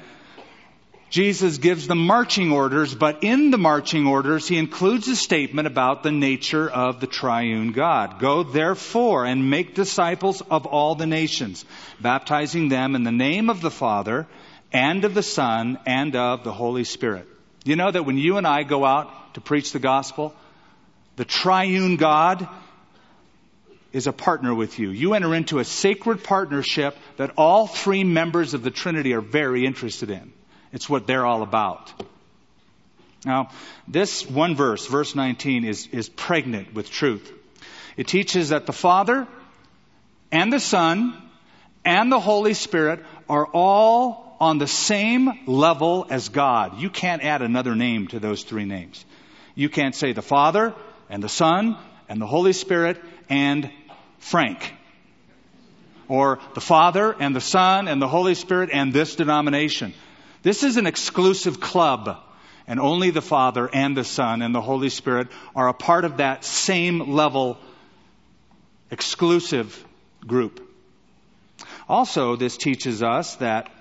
Jesus 1.08 1.58
gives 1.58 1.86
the 1.86 1.94
marching 1.94 2.50
orders, 2.50 2.94
but 2.94 3.22
in 3.22 3.50
the 3.50 3.58
marching 3.58 4.06
orders, 4.06 4.48
he 4.48 4.58
includes 4.58 5.06
a 5.06 5.14
statement 5.14 5.66
about 5.66 6.02
the 6.02 6.10
nature 6.10 6.68
of 6.68 7.00
the 7.00 7.06
triune 7.06 7.72
God. 7.72 8.18
Go 8.18 8.42
therefore 8.42 9.24
and 9.24 9.48
make 9.48 9.74
disciples 9.74 10.42
of 10.50 10.66
all 10.66 10.96
the 10.96 11.06
nations, 11.06 11.64
baptizing 12.00 12.68
them 12.68 12.96
in 12.96 13.04
the 13.04 13.12
name 13.12 13.50
of 13.50 13.60
the 13.60 13.70
Father 13.70 14.26
and 14.72 15.04
of 15.04 15.14
the 15.14 15.22
Son 15.22 15.78
and 15.86 16.16
of 16.16 16.42
the 16.42 16.52
Holy 16.52 16.84
Spirit. 16.84 17.28
You 17.64 17.76
know 17.76 17.90
that 17.90 18.04
when 18.04 18.18
you 18.18 18.36
and 18.36 18.46
I 18.46 18.64
go 18.64 18.84
out 18.84 19.34
to 19.34 19.40
preach 19.40 19.72
the 19.72 19.78
gospel, 19.78 20.34
the 21.14 21.24
triune 21.24 21.96
God 21.96 22.48
is 23.92 24.06
a 24.06 24.12
partner 24.12 24.54
with 24.54 24.78
you. 24.78 24.90
You 24.90 25.14
enter 25.14 25.34
into 25.34 25.60
a 25.60 25.64
sacred 25.64 26.24
partnership 26.24 26.96
that 27.16 27.32
all 27.36 27.66
three 27.66 28.04
members 28.04 28.54
of 28.54 28.62
the 28.62 28.70
Trinity 28.70 29.14
are 29.14 29.20
very 29.20 29.64
interested 29.64 30.10
in. 30.10 30.32
It's 30.76 30.90
what 30.90 31.06
they're 31.06 31.24
all 31.24 31.42
about. 31.42 31.90
Now, 33.24 33.48
this 33.88 34.28
one 34.28 34.54
verse, 34.54 34.84
verse 34.86 35.14
19, 35.14 35.64
is, 35.64 35.86
is 35.86 36.10
pregnant 36.10 36.74
with 36.74 36.90
truth. 36.90 37.32
It 37.96 38.08
teaches 38.08 38.50
that 38.50 38.66
the 38.66 38.74
Father 38.74 39.26
and 40.30 40.52
the 40.52 40.60
Son 40.60 41.16
and 41.82 42.12
the 42.12 42.20
Holy 42.20 42.52
Spirit 42.52 43.02
are 43.26 43.46
all 43.46 44.36
on 44.38 44.58
the 44.58 44.66
same 44.66 45.46
level 45.46 46.06
as 46.10 46.28
God. 46.28 46.78
You 46.78 46.90
can't 46.90 47.24
add 47.24 47.40
another 47.40 47.74
name 47.74 48.08
to 48.08 48.20
those 48.20 48.42
three 48.42 48.66
names. 48.66 49.02
You 49.54 49.70
can't 49.70 49.94
say 49.94 50.12
the 50.12 50.20
Father 50.20 50.74
and 51.08 51.22
the 51.22 51.30
Son 51.30 51.78
and 52.06 52.20
the 52.20 52.26
Holy 52.26 52.52
Spirit 52.52 53.02
and 53.30 53.70
Frank. 54.18 54.74
Or 56.06 56.38
the 56.52 56.60
Father 56.60 57.16
and 57.18 57.34
the 57.34 57.40
Son 57.40 57.88
and 57.88 58.02
the 58.02 58.08
Holy 58.08 58.34
Spirit 58.34 58.68
and 58.74 58.92
this 58.92 59.16
denomination. 59.16 59.94
This 60.46 60.62
is 60.62 60.76
an 60.76 60.86
exclusive 60.86 61.58
club, 61.58 62.18
and 62.68 62.78
only 62.78 63.10
the 63.10 63.20
Father 63.20 63.68
and 63.68 63.96
the 63.96 64.04
Son 64.04 64.42
and 64.42 64.54
the 64.54 64.60
Holy 64.60 64.90
Spirit 64.90 65.26
are 65.56 65.66
a 65.66 65.74
part 65.74 66.04
of 66.04 66.18
that 66.18 66.44
same 66.44 67.14
level 67.14 67.58
exclusive 68.92 69.84
group. 70.24 70.62
Also, 71.88 72.36
this 72.36 72.56
teaches 72.56 73.02
us 73.02 73.34
that 73.38 73.72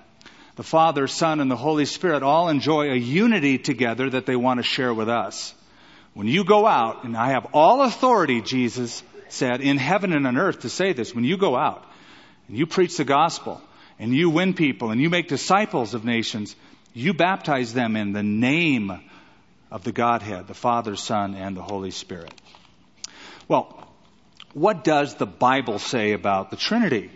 the 0.56 0.64
Father, 0.64 1.06
Son, 1.06 1.38
and 1.38 1.48
the 1.48 1.54
Holy 1.54 1.84
Spirit 1.84 2.24
all 2.24 2.48
enjoy 2.48 2.90
a 2.90 2.96
unity 2.96 3.58
together 3.58 4.10
that 4.10 4.26
they 4.26 4.34
want 4.34 4.58
to 4.58 4.64
share 4.64 4.92
with 4.92 5.08
us. 5.08 5.54
When 6.14 6.26
you 6.26 6.42
go 6.42 6.66
out, 6.66 7.04
and 7.04 7.16
I 7.16 7.28
have 7.28 7.46
all 7.52 7.82
authority, 7.82 8.40
Jesus 8.40 9.04
said, 9.28 9.60
in 9.60 9.76
heaven 9.76 10.12
and 10.12 10.26
on 10.26 10.36
earth 10.36 10.62
to 10.62 10.68
say 10.68 10.92
this, 10.92 11.14
when 11.14 11.22
you 11.22 11.36
go 11.36 11.54
out 11.54 11.88
and 12.48 12.58
you 12.58 12.66
preach 12.66 12.96
the 12.96 13.04
gospel, 13.04 13.62
and 13.98 14.14
you 14.14 14.30
win 14.30 14.54
people 14.54 14.90
and 14.90 15.00
you 15.00 15.10
make 15.10 15.28
disciples 15.28 15.94
of 15.94 16.04
nations, 16.04 16.54
you 16.92 17.14
baptize 17.14 17.72
them 17.72 17.96
in 17.96 18.12
the 18.12 18.22
name 18.22 19.00
of 19.70 19.84
the 19.84 19.92
Godhead, 19.92 20.46
the 20.46 20.54
Father, 20.54 20.96
Son, 20.96 21.34
and 21.34 21.56
the 21.56 21.62
Holy 21.62 21.90
Spirit. 21.90 22.32
Well, 23.48 23.86
what 24.52 24.84
does 24.84 25.14
the 25.16 25.26
Bible 25.26 25.78
say 25.78 26.12
about 26.12 26.50
the 26.50 26.56
Trinity? 26.56 27.10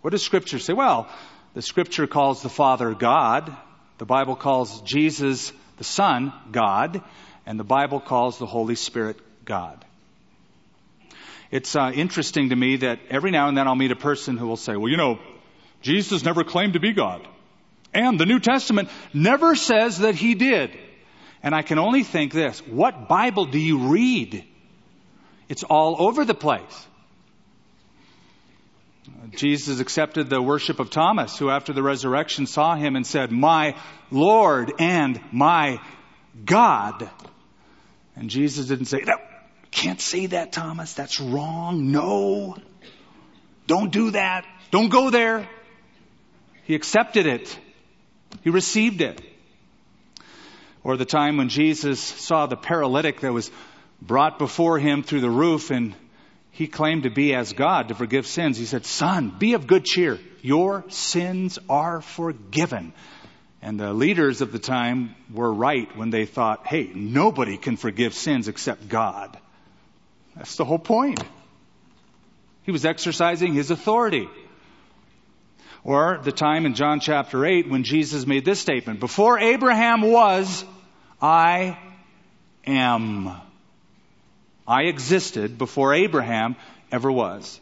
What 0.00 0.10
does 0.10 0.24
Scripture 0.24 0.58
say? 0.58 0.72
Well, 0.72 1.08
the 1.54 1.62
Scripture 1.62 2.06
calls 2.06 2.42
the 2.42 2.48
Father 2.48 2.94
God, 2.94 3.54
the 3.98 4.06
Bible 4.06 4.36
calls 4.36 4.80
Jesus 4.82 5.52
the 5.76 5.84
Son 5.84 6.32
God, 6.50 7.02
and 7.44 7.58
the 7.58 7.64
Bible 7.64 8.00
calls 8.00 8.38
the 8.38 8.46
Holy 8.46 8.74
Spirit 8.74 9.18
God. 9.44 9.84
It's 11.52 11.76
uh, 11.76 11.92
interesting 11.94 12.48
to 12.48 12.56
me 12.56 12.76
that 12.76 12.98
every 13.10 13.30
now 13.30 13.48
and 13.48 13.56
then 13.56 13.68
I'll 13.68 13.76
meet 13.76 13.92
a 13.92 13.96
person 13.96 14.38
who 14.38 14.46
will 14.46 14.56
say, 14.56 14.74
well, 14.74 14.88
you 14.88 14.96
know, 14.96 15.20
Jesus 15.82 16.24
never 16.24 16.44
claimed 16.44 16.72
to 16.72 16.80
be 16.80 16.94
God. 16.94 17.28
And 17.92 18.18
the 18.18 18.24
New 18.24 18.40
Testament 18.40 18.88
never 19.12 19.54
says 19.54 19.98
that 19.98 20.14
he 20.14 20.34
did. 20.34 20.70
And 21.42 21.54
I 21.54 21.60
can 21.60 21.78
only 21.78 22.04
think 22.04 22.32
this 22.32 22.66
what 22.66 23.06
Bible 23.06 23.44
do 23.44 23.58
you 23.58 23.90
read? 23.90 24.46
It's 25.50 25.62
all 25.62 25.96
over 26.00 26.24
the 26.24 26.34
place. 26.34 26.86
Jesus 29.36 29.78
accepted 29.78 30.30
the 30.30 30.40
worship 30.40 30.80
of 30.80 30.88
Thomas, 30.88 31.36
who 31.36 31.50
after 31.50 31.74
the 31.74 31.82
resurrection 31.82 32.46
saw 32.46 32.76
him 32.76 32.96
and 32.96 33.06
said, 33.06 33.30
My 33.30 33.76
Lord 34.10 34.72
and 34.78 35.20
my 35.32 35.80
God. 36.46 37.10
And 38.16 38.30
Jesus 38.30 38.66
didn't 38.66 38.86
say, 38.86 39.02
No, 39.04 39.16
can't 39.72 40.00
say 40.00 40.26
that, 40.26 40.52
Thomas. 40.52 40.92
That's 40.92 41.20
wrong. 41.20 41.90
No. 41.90 42.56
Don't 43.66 43.90
do 43.90 44.12
that. 44.12 44.46
Don't 44.70 44.90
go 44.90 45.10
there. 45.10 45.48
He 46.64 46.74
accepted 46.74 47.26
it. 47.26 47.58
He 48.42 48.50
received 48.50 49.00
it. 49.00 49.20
Or 50.84 50.96
the 50.96 51.04
time 51.04 51.36
when 51.36 51.48
Jesus 51.48 52.00
saw 52.00 52.46
the 52.46 52.56
paralytic 52.56 53.20
that 53.20 53.32
was 53.32 53.50
brought 54.00 54.38
before 54.38 54.78
him 54.78 55.02
through 55.02 55.20
the 55.20 55.30
roof 55.30 55.70
and 55.70 55.94
he 56.50 56.66
claimed 56.66 57.04
to 57.04 57.10
be 57.10 57.34
as 57.34 57.52
God 57.52 57.88
to 57.88 57.94
forgive 57.94 58.26
sins. 58.26 58.58
He 58.58 58.66
said, 58.66 58.84
Son, 58.84 59.34
be 59.38 59.54
of 59.54 59.66
good 59.66 59.84
cheer. 59.84 60.18
Your 60.42 60.84
sins 60.88 61.58
are 61.68 62.02
forgiven. 62.02 62.92
And 63.62 63.78
the 63.78 63.92
leaders 63.92 64.40
of 64.40 64.50
the 64.50 64.58
time 64.58 65.14
were 65.32 65.52
right 65.52 65.96
when 65.96 66.10
they 66.10 66.26
thought, 66.26 66.66
hey, 66.66 66.90
nobody 66.92 67.56
can 67.56 67.76
forgive 67.76 68.12
sins 68.12 68.48
except 68.48 68.88
God. 68.88 69.38
That's 70.36 70.56
the 70.56 70.64
whole 70.64 70.78
point. 70.78 71.22
He 72.64 72.72
was 72.72 72.84
exercising 72.84 73.54
his 73.54 73.70
authority. 73.70 74.28
Or 75.84 76.20
the 76.22 76.32
time 76.32 76.64
in 76.64 76.74
John 76.74 77.00
chapter 77.00 77.44
8 77.44 77.68
when 77.68 77.82
Jesus 77.82 78.26
made 78.26 78.44
this 78.44 78.60
statement 78.60 79.00
Before 79.00 79.38
Abraham 79.38 80.02
was, 80.02 80.64
I 81.20 81.76
am. 82.66 83.30
I 84.66 84.82
existed 84.82 85.58
before 85.58 85.92
Abraham 85.92 86.56
ever 86.90 87.10
was. 87.10 87.60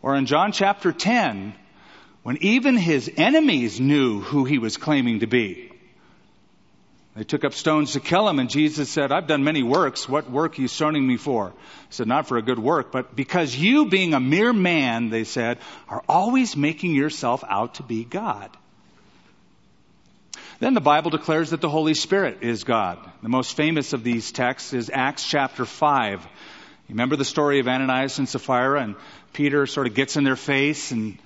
Or 0.00 0.14
in 0.14 0.26
John 0.26 0.52
chapter 0.52 0.92
10, 0.92 1.54
when 2.22 2.38
even 2.40 2.76
his 2.76 3.10
enemies 3.16 3.80
knew 3.80 4.20
who 4.20 4.44
he 4.44 4.58
was 4.58 4.76
claiming 4.76 5.20
to 5.20 5.26
be. 5.26 5.72
They 7.18 7.24
took 7.24 7.42
up 7.42 7.52
stones 7.52 7.94
to 7.94 8.00
kill 8.00 8.28
him, 8.28 8.38
and 8.38 8.48
Jesus 8.48 8.88
said, 8.88 9.10
I've 9.10 9.26
done 9.26 9.42
many 9.42 9.64
works. 9.64 10.08
What 10.08 10.30
work 10.30 10.56
are 10.56 10.62
you 10.62 10.68
stoning 10.68 11.04
me 11.04 11.16
for? 11.16 11.48
He 11.48 11.54
said, 11.90 12.06
Not 12.06 12.28
for 12.28 12.38
a 12.38 12.42
good 12.42 12.60
work, 12.60 12.92
but 12.92 13.16
because 13.16 13.56
you, 13.56 13.86
being 13.86 14.14
a 14.14 14.20
mere 14.20 14.52
man, 14.52 15.10
they 15.10 15.24
said, 15.24 15.58
are 15.88 16.04
always 16.08 16.56
making 16.56 16.94
yourself 16.94 17.42
out 17.48 17.74
to 17.74 17.82
be 17.82 18.04
God. 18.04 18.56
Then 20.60 20.74
the 20.74 20.80
Bible 20.80 21.10
declares 21.10 21.50
that 21.50 21.60
the 21.60 21.68
Holy 21.68 21.94
Spirit 21.94 22.44
is 22.44 22.62
God. 22.62 22.98
The 23.20 23.28
most 23.28 23.56
famous 23.56 23.92
of 23.92 24.04
these 24.04 24.30
texts 24.30 24.72
is 24.72 24.88
Acts 24.88 25.26
chapter 25.26 25.64
5. 25.64 26.22
You 26.22 26.28
remember 26.90 27.16
the 27.16 27.24
story 27.24 27.58
of 27.58 27.66
Ananias 27.66 28.20
and 28.20 28.28
Sapphira, 28.28 28.80
and 28.80 28.94
Peter 29.32 29.66
sort 29.66 29.88
of 29.88 29.94
gets 29.94 30.16
in 30.16 30.22
their 30.22 30.36
face 30.36 30.92
and, 30.92 31.18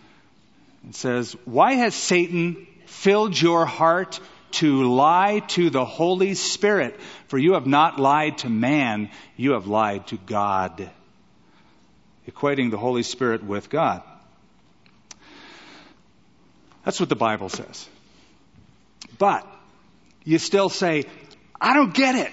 and 0.85 0.95
says, 0.95 1.37
Why 1.45 1.75
has 1.75 1.95
Satan 1.95 2.67
filled 2.87 3.39
your 3.39 3.67
heart 3.67 4.19
to 4.53 4.91
lie 4.93 5.41
to 5.49 5.71
the 5.71 5.85
Holy 5.85 6.35
Spirit, 6.35 7.01
for 7.29 7.39
you 7.39 7.55
have 7.55 7.67
not 7.67 7.99
lied 7.99 8.39
to 8.39 8.49
man, 8.49 9.11
you 9.37 9.53
have 9.53 9.67
lied 9.67 10.07
to 10.09 10.17
God. 10.17 10.91
Equating 12.29 12.71
the 12.71 12.79
Holy 12.79 13.03
Spirit 13.03 13.43
with 13.43 13.69
God. 13.69 14.03
That's 16.85 17.01
what 17.01 17.09
the 17.09 17.17
Bible 17.17 17.49
says. 17.49 17.89
But 19.19 19.47
you 20.25 20.39
still 20.39 20.69
say, 20.69 21.05
I 21.61 21.75
don't 21.75 21.95
get 21.95 22.15
it. 22.15 22.33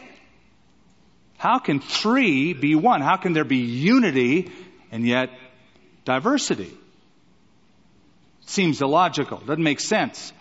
How 1.37 1.59
can 1.59 1.79
three 1.79 2.53
be 2.53 2.75
one? 2.75 3.01
How 3.01 3.15
can 3.15 3.33
there 3.33 3.45
be 3.45 3.57
unity 3.57 4.51
and 4.91 5.05
yet 5.05 5.29
diversity? 6.03 6.75
Seems 8.45 8.81
illogical. 8.81 9.37
Doesn't 9.37 9.63
make 9.63 9.79
sense. 9.79 10.33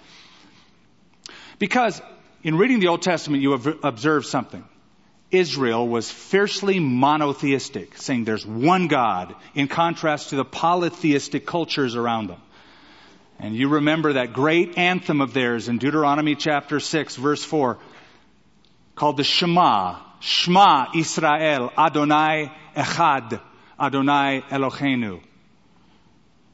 Because 1.58 2.00
in 2.42 2.56
reading 2.56 2.80
the 2.80 2.88
Old 2.88 3.02
Testament, 3.02 3.42
you 3.42 3.52
have 3.52 3.66
observed 3.84 4.26
something. 4.26 4.64
Israel 5.30 5.86
was 5.86 6.10
fiercely 6.10 6.78
monotheistic, 6.78 7.98
saying 7.98 8.24
there's 8.24 8.46
one 8.46 8.88
God, 8.88 9.34
in 9.54 9.68
contrast 9.68 10.30
to 10.30 10.36
the 10.36 10.44
polytheistic 10.44 11.44
cultures 11.44 11.96
around 11.96 12.28
them. 12.28 12.40
And 13.38 13.54
you 13.54 13.68
remember 13.68 14.14
that 14.14 14.32
great 14.32 14.78
anthem 14.78 15.20
of 15.20 15.34
theirs 15.34 15.68
in 15.68 15.78
Deuteronomy 15.78 16.34
chapter 16.34 16.80
6, 16.80 17.16
verse 17.16 17.44
4, 17.44 17.78
called 18.94 19.16
the 19.16 19.24
Shema. 19.24 20.00
Shema 20.20 20.86
Israel, 20.96 21.72
Adonai 21.78 22.50
Echad, 22.74 23.40
Adonai 23.78 24.42
Eloheinu. 24.50 25.20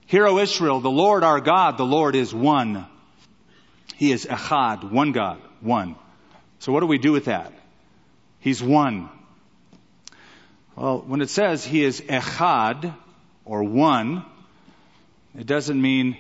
Hear, 0.06 0.26
O 0.26 0.38
Israel, 0.38 0.80
the 0.80 0.90
Lord 0.90 1.24
our 1.24 1.40
God, 1.40 1.78
the 1.78 1.86
Lord 1.86 2.14
is 2.14 2.34
one. 2.34 2.86
He 3.96 4.12
is 4.12 4.26
Echad, 4.26 4.90
one 4.90 5.12
God, 5.12 5.40
one. 5.60 5.96
So 6.58 6.72
what 6.72 6.80
do 6.80 6.86
we 6.86 6.98
do 6.98 7.12
with 7.12 7.26
that? 7.26 7.52
He's 8.40 8.62
one. 8.62 9.08
Well, 10.76 10.98
when 11.06 11.20
it 11.20 11.30
says 11.30 11.64
he 11.64 11.84
is 11.84 12.00
Echad, 12.00 12.94
or 13.44 13.62
one, 13.62 14.24
it 15.38 15.46
doesn't 15.46 15.80
mean 15.80 16.16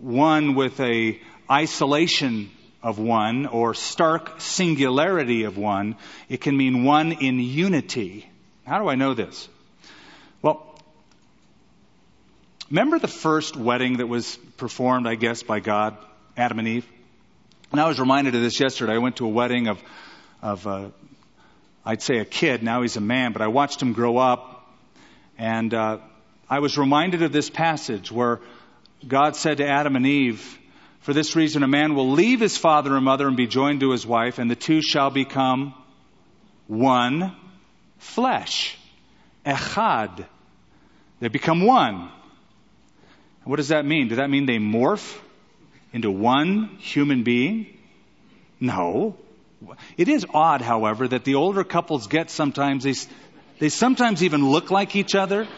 one 0.00 0.54
with 0.54 0.80
a 0.80 1.20
isolation 1.50 2.50
of 2.82 2.98
one 2.98 3.46
or 3.46 3.74
stark 3.74 4.40
singularity 4.40 5.44
of 5.44 5.58
one. 5.58 5.96
It 6.28 6.40
can 6.40 6.56
mean 6.56 6.84
one 6.84 7.12
in 7.12 7.38
unity. 7.38 8.28
How 8.66 8.78
do 8.78 8.88
I 8.88 8.94
know 8.94 9.14
this? 9.14 9.48
Well, 10.42 10.78
remember 12.70 12.98
the 12.98 13.08
first 13.08 13.56
wedding 13.56 13.98
that 13.98 14.06
was 14.06 14.36
performed, 14.56 15.06
I 15.06 15.14
guess, 15.14 15.42
by 15.42 15.60
God? 15.60 15.96
Adam 16.38 16.60
and 16.60 16.68
Eve. 16.68 16.86
And 17.72 17.80
I 17.80 17.88
was 17.88 17.98
reminded 17.98 18.36
of 18.36 18.40
this 18.40 18.60
yesterday. 18.60 18.94
I 18.94 18.98
went 18.98 19.16
to 19.16 19.26
a 19.26 19.28
wedding 19.28 19.66
of, 19.66 19.82
of 20.40 20.66
uh, 20.68 20.88
I'd 21.84 22.00
say 22.00 22.18
a 22.18 22.24
kid. 22.24 22.62
Now 22.62 22.82
he's 22.82 22.96
a 22.96 23.00
man, 23.00 23.32
but 23.32 23.42
I 23.42 23.48
watched 23.48 23.82
him 23.82 23.92
grow 23.92 24.16
up. 24.18 24.72
And 25.36 25.74
uh, 25.74 25.98
I 26.48 26.60
was 26.60 26.78
reminded 26.78 27.22
of 27.22 27.32
this 27.32 27.50
passage 27.50 28.12
where 28.12 28.38
God 29.06 29.34
said 29.34 29.56
to 29.56 29.66
Adam 29.66 29.96
and 29.96 30.06
Eve, 30.06 30.58
For 31.00 31.12
this 31.12 31.34
reason, 31.34 31.64
a 31.64 31.68
man 31.68 31.96
will 31.96 32.12
leave 32.12 32.38
his 32.38 32.56
father 32.56 32.94
and 32.94 33.04
mother 33.04 33.26
and 33.26 33.36
be 33.36 33.48
joined 33.48 33.80
to 33.80 33.90
his 33.90 34.06
wife, 34.06 34.38
and 34.38 34.48
the 34.48 34.56
two 34.56 34.80
shall 34.80 35.10
become 35.10 35.74
one 36.68 37.34
flesh. 37.98 38.78
Echad. 39.44 40.24
They 41.18 41.28
become 41.28 41.62
one. 41.62 42.10
What 43.42 43.56
does 43.56 43.68
that 43.68 43.84
mean? 43.84 44.06
Does 44.06 44.18
that 44.18 44.30
mean 44.30 44.46
they 44.46 44.58
morph? 44.58 45.18
Into 45.92 46.10
one 46.10 46.76
human 46.78 47.22
being? 47.22 47.66
No. 48.60 49.16
It 49.96 50.08
is 50.08 50.26
odd, 50.32 50.60
however, 50.60 51.08
that 51.08 51.24
the 51.24 51.34
older 51.34 51.64
couples 51.64 52.06
get 52.06 52.30
sometimes, 52.30 52.84
they, 52.84 52.94
they 53.58 53.68
sometimes 53.68 54.22
even 54.22 54.48
look 54.48 54.70
like 54.70 54.94
each 54.94 55.14
other. 55.14 55.48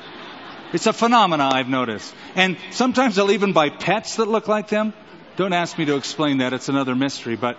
It's 0.72 0.86
a 0.86 0.92
phenomenon 0.92 1.52
I've 1.52 1.68
noticed. 1.68 2.14
And 2.34 2.56
sometimes 2.70 3.16
they'll 3.16 3.32
even 3.32 3.52
buy 3.52 3.70
pets 3.70 4.16
that 4.16 4.26
look 4.26 4.48
like 4.48 4.68
them. 4.68 4.92
Don't 5.36 5.52
ask 5.52 5.76
me 5.78 5.84
to 5.86 5.96
explain 5.96 6.38
that, 6.38 6.52
it's 6.52 6.68
another 6.68 6.94
mystery. 6.94 7.36
But 7.36 7.58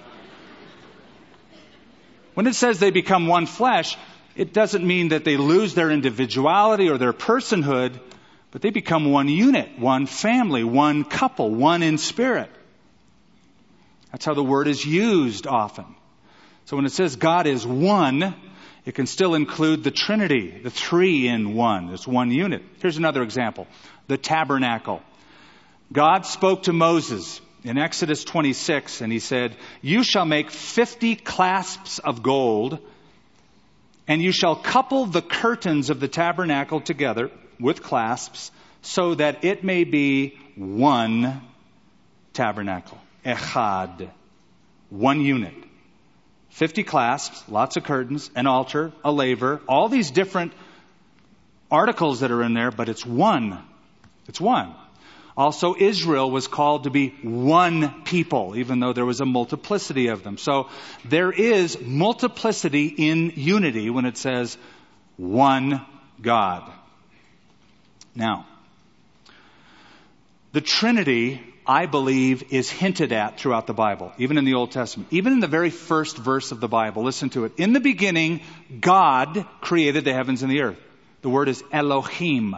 when 2.33 2.47
it 2.47 2.55
says 2.55 2.79
they 2.79 2.91
become 2.91 3.27
one 3.27 3.45
flesh, 3.45 3.97
it 4.35 4.53
doesn't 4.53 4.85
mean 4.85 5.09
that 5.09 5.25
they 5.25 5.37
lose 5.37 5.73
their 5.73 5.91
individuality 5.91 6.89
or 6.89 6.97
their 6.97 7.13
personhood, 7.13 7.99
but 8.51 8.61
they 8.61 8.69
become 8.69 9.11
one 9.11 9.27
unit, 9.27 9.77
one 9.77 10.05
family, 10.05 10.63
one 10.63 11.03
couple, 11.03 11.53
one 11.53 11.83
in 11.83 11.97
spirit. 11.97 12.49
That's 14.11 14.25
how 14.25 14.33
the 14.33 14.43
word 14.43 14.67
is 14.67 14.85
used 14.85 15.47
often. 15.47 15.85
So 16.65 16.75
when 16.75 16.85
it 16.85 16.91
says 16.91 17.15
God 17.15 17.47
is 17.47 17.65
one, 17.65 18.35
it 18.85 18.95
can 18.95 19.07
still 19.07 19.35
include 19.35 19.83
the 19.83 19.91
Trinity, 19.91 20.49
the 20.49 20.69
three 20.69 21.27
in 21.27 21.53
one. 21.53 21.89
It's 21.89 22.07
one 22.07 22.31
unit. 22.31 22.63
Here's 22.81 22.97
another 22.97 23.23
example. 23.23 23.67
The 24.07 24.17
tabernacle. 24.17 25.01
God 25.91 26.25
spoke 26.25 26.63
to 26.63 26.73
Moses 26.73 27.41
in 27.63 27.77
Exodus 27.77 28.23
26 28.23 29.01
and 29.01 29.11
he 29.11 29.19
said, 29.19 29.55
You 29.81 30.03
shall 30.03 30.25
make 30.25 30.49
50 30.51 31.15
clasps 31.17 31.99
of 31.99 32.23
gold 32.23 32.79
and 34.07 34.21
you 34.21 34.31
shall 34.31 34.55
couple 34.55 35.05
the 35.05 35.21
curtains 35.21 35.89
of 35.89 35.99
the 35.99 36.07
tabernacle 36.07 36.81
together 36.81 37.29
with 37.59 37.83
clasps 37.83 38.51
so 38.81 39.15
that 39.15 39.43
it 39.43 39.63
may 39.63 39.83
be 39.83 40.39
one 40.55 41.41
tabernacle 42.33 43.00
echad, 43.25 44.09
one 44.89 45.21
unit. 45.21 45.53
50 46.49 46.83
clasps, 46.83 47.43
lots 47.47 47.77
of 47.77 47.83
curtains, 47.83 48.29
an 48.35 48.45
altar, 48.45 48.91
a 49.03 49.11
laver, 49.11 49.61
all 49.67 49.87
these 49.87 50.11
different 50.11 50.51
articles 51.69 52.19
that 52.19 52.31
are 52.31 52.43
in 52.43 52.53
there, 52.53 52.71
but 52.71 52.89
it's 52.89 53.05
one. 53.05 53.57
It's 54.27 54.41
one. 54.41 54.75
Also, 55.37 55.75
Israel 55.79 56.29
was 56.29 56.47
called 56.47 56.83
to 56.83 56.89
be 56.89 57.09
one 57.23 58.03
people, 58.03 58.57
even 58.57 58.81
though 58.81 58.91
there 58.91 59.05
was 59.05 59.21
a 59.21 59.25
multiplicity 59.25 60.07
of 60.07 60.23
them. 60.23 60.37
So 60.37 60.69
there 61.05 61.31
is 61.31 61.79
multiplicity 61.79 62.87
in 62.87 63.31
unity 63.35 63.89
when 63.89 64.05
it 64.05 64.17
says 64.17 64.57
one 65.15 65.85
God. 66.21 66.69
Now, 68.13 68.45
the 70.51 70.59
Trinity 70.59 71.41
I 71.71 71.85
believe, 71.85 72.51
is 72.51 72.69
hinted 72.69 73.13
at 73.13 73.39
throughout 73.39 73.65
the 73.65 73.73
Bible, 73.73 74.11
even 74.17 74.37
in 74.37 74.43
the 74.43 74.55
Old 74.55 74.71
Testament. 74.71 75.07
Even 75.11 75.31
in 75.31 75.39
the 75.39 75.47
very 75.47 75.69
first 75.69 76.17
verse 76.17 76.51
of 76.51 76.59
the 76.59 76.67
Bible, 76.67 77.01
listen 77.03 77.29
to 77.29 77.45
it. 77.45 77.53
In 77.55 77.71
the 77.71 77.79
beginning, 77.79 78.41
God 78.81 79.45
created 79.61 80.03
the 80.03 80.11
heavens 80.11 80.43
and 80.43 80.51
the 80.51 80.63
earth. 80.63 80.79
The 81.21 81.29
word 81.29 81.47
is 81.47 81.63
Elohim. 81.71 82.57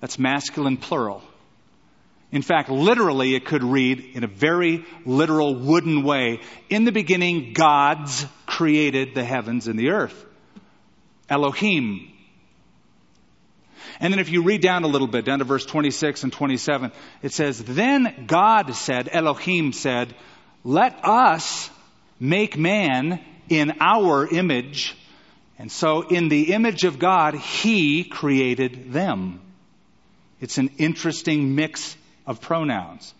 That's 0.00 0.18
masculine 0.18 0.78
plural. 0.78 1.22
In 2.32 2.40
fact, 2.40 2.70
literally, 2.70 3.34
it 3.34 3.44
could 3.44 3.62
read 3.62 4.00
in 4.14 4.24
a 4.24 4.28
very 4.28 4.86
literal 5.04 5.54
wooden 5.54 6.02
way 6.02 6.40
In 6.70 6.86
the 6.86 6.92
beginning, 6.92 7.52
gods 7.52 8.24
created 8.46 9.14
the 9.14 9.24
heavens 9.24 9.68
and 9.68 9.78
the 9.78 9.90
earth. 9.90 10.24
Elohim. 11.28 12.12
And 14.00 14.12
then 14.12 14.20
if 14.20 14.30
you 14.30 14.42
read 14.42 14.62
down 14.62 14.84
a 14.84 14.88
little 14.88 15.08
bit, 15.08 15.24
down 15.24 15.40
to 15.40 15.44
verse 15.44 15.66
26 15.66 16.22
and 16.24 16.32
27, 16.32 16.92
it 17.22 17.32
says, 17.32 17.62
Then 17.62 18.26
God 18.26 18.74
said, 18.74 19.08
Elohim 19.10 19.72
said, 19.72 20.14
Let 20.64 21.04
us 21.04 21.68
make 22.20 22.56
man 22.56 23.20
in 23.48 23.74
our 23.80 24.26
image. 24.26 24.96
And 25.58 25.72
so, 25.72 26.02
in 26.02 26.28
the 26.28 26.52
image 26.52 26.84
of 26.84 27.00
God, 27.00 27.34
He 27.34 28.04
created 28.04 28.92
them. 28.92 29.40
It's 30.40 30.58
an 30.58 30.70
interesting 30.78 31.56
mix 31.56 31.96
of 32.26 32.40
pronouns. 32.40 33.12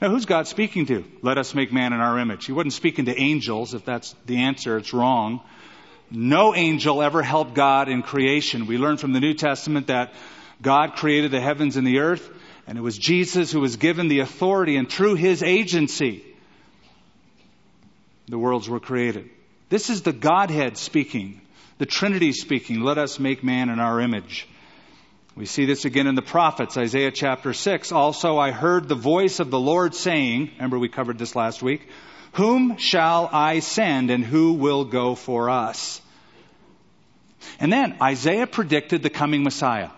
Now, 0.00 0.08
who's 0.08 0.24
God 0.24 0.48
speaking 0.48 0.86
to? 0.86 1.04
Let 1.22 1.36
us 1.36 1.54
make 1.54 1.72
man 1.72 1.92
in 1.92 2.00
our 2.00 2.18
image. 2.18 2.46
He 2.46 2.52
wasn't 2.52 2.72
speaking 2.72 3.04
to 3.04 3.18
angels. 3.20 3.74
If 3.74 3.84
that's 3.84 4.14
the 4.24 4.38
answer, 4.38 4.78
it's 4.78 4.94
wrong. 4.94 5.40
No 6.10 6.54
angel 6.54 7.02
ever 7.02 7.22
helped 7.22 7.54
God 7.54 7.88
in 7.88 8.02
creation. 8.02 8.66
We 8.66 8.78
learn 8.78 8.96
from 8.96 9.12
the 9.12 9.20
New 9.20 9.34
Testament 9.34 9.88
that 9.88 10.12
God 10.62 10.96
created 10.96 11.30
the 11.30 11.40
heavens 11.40 11.76
and 11.76 11.86
the 11.86 11.98
earth, 12.00 12.28
and 12.66 12.78
it 12.78 12.82
was 12.82 12.96
Jesus 12.96 13.50
who 13.50 13.60
was 13.60 13.76
given 13.76 14.08
the 14.08 14.20
authority, 14.20 14.76
and 14.76 14.88
through 14.88 15.16
his 15.16 15.42
agency, 15.42 16.24
the 18.26 18.38
worlds 18.38 18.68
were 18.68 18.80
created. 18.80 19.28
This 19.68 19.90
is 19.90 20.02
the 20.02 20.12
Godhead 20.12 20.76
speaking, 20.76 21.40
the 21.78 21.86
Trinity 21.86 22.32
speaking. 22.32 22.80
Let 22.80 22.98
us 22.98 23.18
make 23.18 23.42
man 23.42 23.68
in 23.68 23.80
our 23.80 24.00
image. 24.00 24.46
We 25.36 25.46
see 25.46 25.66
this 25.66 25.84
again 25.84 26.06
in 26.06 26.14
the 26.14 26.22
prophets, 26.22 26.76
Isaiah 26.76 27.10
chapter 27.10 27.52
6. 27.52 27.90
Also, 27.90 28.38
I 28.38 28.52
heard 28.52 28.88
the 28.88 28.94
voice 28.94 29.40
of 29.40 29.50
the 29.50 29.58
Lord 29.58 29.94
saying, 29.94 30.52
remember 30.56 30.78
we 30.78 30.88
covered 30.88 31.18
this 31.18 31.34
last 31.34 31.60
week, 31.60 31.88
Whom 32.34 32.78
shall 32.78 33.28
I 33.32 33.60
send 33.60 34.10
and 34.10 34.24
who 34.24 34.54
will 34.54 34.84
go 34.84 35.14
for 35.14 35.50
us? 35.50 36.00
And 37.60 37.72
then 37.72 37.96
Isaiah 38.02 38.46
predicted 38.46 39.02
the 39.02 39.10
coming 39.10 39.44
Messiah. 39.44 39.90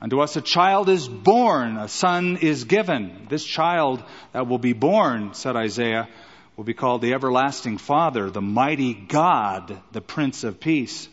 Unto 0.00 0.20
us 0.20 0.36
a 0.36 0.40
child 0.40 0.88
is 0.88 1.08
born, 1.08 1.78
a 1.78 1.88
son 1.88 2.36
is 2.36 2.64
given. 2.64 3.26
This 3.28 3.44
child 3.44 4.02
that 4.32 4.46
will 4.46 4.58
be 4.58 4.72
born, 4.72 5.34
said 5.34 5.56
Isaiah, 5.56 6.08
will 6.56 6.64
be 6.64 6.74
called 6.74 7.00
the 7.00 7.14
everlasting 7.14 7.78
Father, 7.78 8.30
the 8.30 8.42
mighty 8.42 8.94
God, 8.94 9.80
the 9.92 10.00
Prince 10.00 10.44
of 10.44 10.60
Peace. 10.60 11.08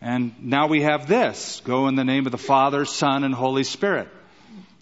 And 0.00 0.34
now 0.40 0.68
we 0.68 0.82
have 0.82 1.06
this 1.06 1.60
go 1.64 1.88
in 1.88 1.96
the 1.96 2.04
name 2.04 2.24
of 2.26 2.32
the 2.32 2.38
Father, 2.38 2.86
Son, 2.86 3.24
and 3.24 3.34
Holy 3.34 3.64
Spirit. 3.64 4.08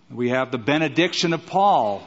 We 0.08 0.28
have 0.28 0.52
the 0.52 0.58
benediction 0.58 1.32
of 1.32 1.46
Paul 1.46 2.06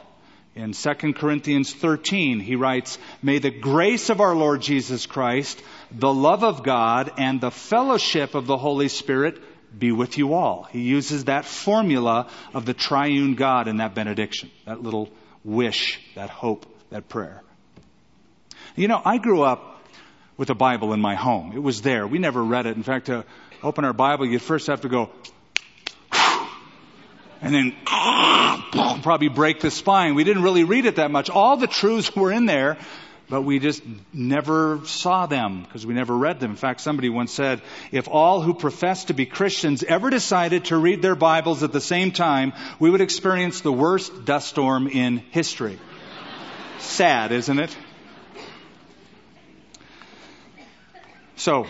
in 0.56 0.74
2 0.74 1.14
Corinthians 1.14 1.74
13. 1.74 2.40
He 2.40 2.56
writes, 2.56 2.98
May 3.22 3.40
the 3.40 3.52
grace 3.52 4.10
of 4.10 4.22
our 4.22 4.36
Lord 4.36 4.62
Jesus 4.62 5.06
Christ, 5.06 5.62
the 5.92 6.14
love 6.14 6.44
of 6.44 6.64
God, 6.64 7.12
and 7.18 7.42
the 7.42 7.52
fellowship 7.52 8.36
of 8.36 8.46
the 8.46 8.58
Holy 8.58 8.88
Spirit 8.88 9.42
be 9.78 9.92
with 9.92 10.18
you 10.18 10.34
all. 10.34 10.64
He 10.64 10.82
uses 10.82 11.26
that 11.26 11.46
formula 11.46 12.30
of 12.54 12.66
the 12.66 12.74
triune 12.74 13.36
God 13.36 13.68
in 13.68 13.78
that 13.78 13.96
benediction, 13.96 14.52
that 14.66 14.82
little 14.82 15.10
wish, 15.44 16.00
that 16.16 16.30
hope, 16.30 16.66
that 16.90 17.10
prayer. 17.10 17.42
You 18.76 18.88
know, 18.88 19.02
I 19.04 19.18
grew 19.18 19.42
up 19.42 19.82
with 20.38 20.50
a 20.50 20.56
Bible 20.56 20.94
in 20.94 21.02
my 21.02 21.16
home. 21.16 21.54
It 21.54 21.62
was 21.62 21.82
there. 21.82 22.08
We 22.08 22.20
never 22.20 22.44
read 22.44 22.66
it. 22.66 22.76
In 22.76 22.84
fact, 22.84 23.08
to 23.08 23.26
open 23.62 23.86
our 23.86 23.94
Bible, 23.94 24.26
you 24.28 24.40
first 24.40 24.68
have 24.68 24.82
to 24.82 24.90
go, 24.90 25.10
and 27.44 27.54
then 27.54 27.76
probably 29.02 29.28
break 29.28 29.60
the 29.60 29.70
spine. 29.70 30.16
We 30.16 30.24
didn't 30.24 30.44
really 30.44 30.64
read 30.64 30.86
it 30.86 30.96
that 30.96 31.12
much. 31.12 31.30
All 31.30 31.58
the 31.58 31.68
truths 31.68 32.16
were 32.16 32.32
in 32.32 32.46
there, 32.46 32.78
but 33.30 33.42
we 33.42 33.60
just 33.60 33.84
never 34.14 34.80
saw 34.86 35.26
them 35.26 35.64
because 35.64 35.86
we 35.86 35.94
never 35.94 36.16
read 36.16 36.40
them. 36.40 36.52
In 36.52 36.58
fact, 36.58 36.80
somebody 36.80 37.10
once 37.10 37.34
said, 37.34 37.62
if 37.92 38.08
all 38.08 38.42
who 38.42 38.54
profess 38.54 39.06
to 39.06 39.14
be 39.14 39.26
Christians 39.26 39.84
ever 39.84 40.10
decided 40.10 40.66
to 40.66 40.78
read 40.78 41.02
their 41.02 41.16
Bibles 41.16 41.64
at 41.64 41.74
the 41.74 41.82
same 41.82 42.12
time, 42.12 42.54
we 42.80 42.90
would 42.90 43.02
experience 43.02 43.60
the 43.60 43.74
worst 43.74 44.24
dust 44.24 44.48
storm 44.48 44.88
in 44.88 45.18
history. 45.18 45.78
Sad, 46.80 47.34
isn't 47.34 47.60
it? 47.60 47.76
So, 51.36 51.68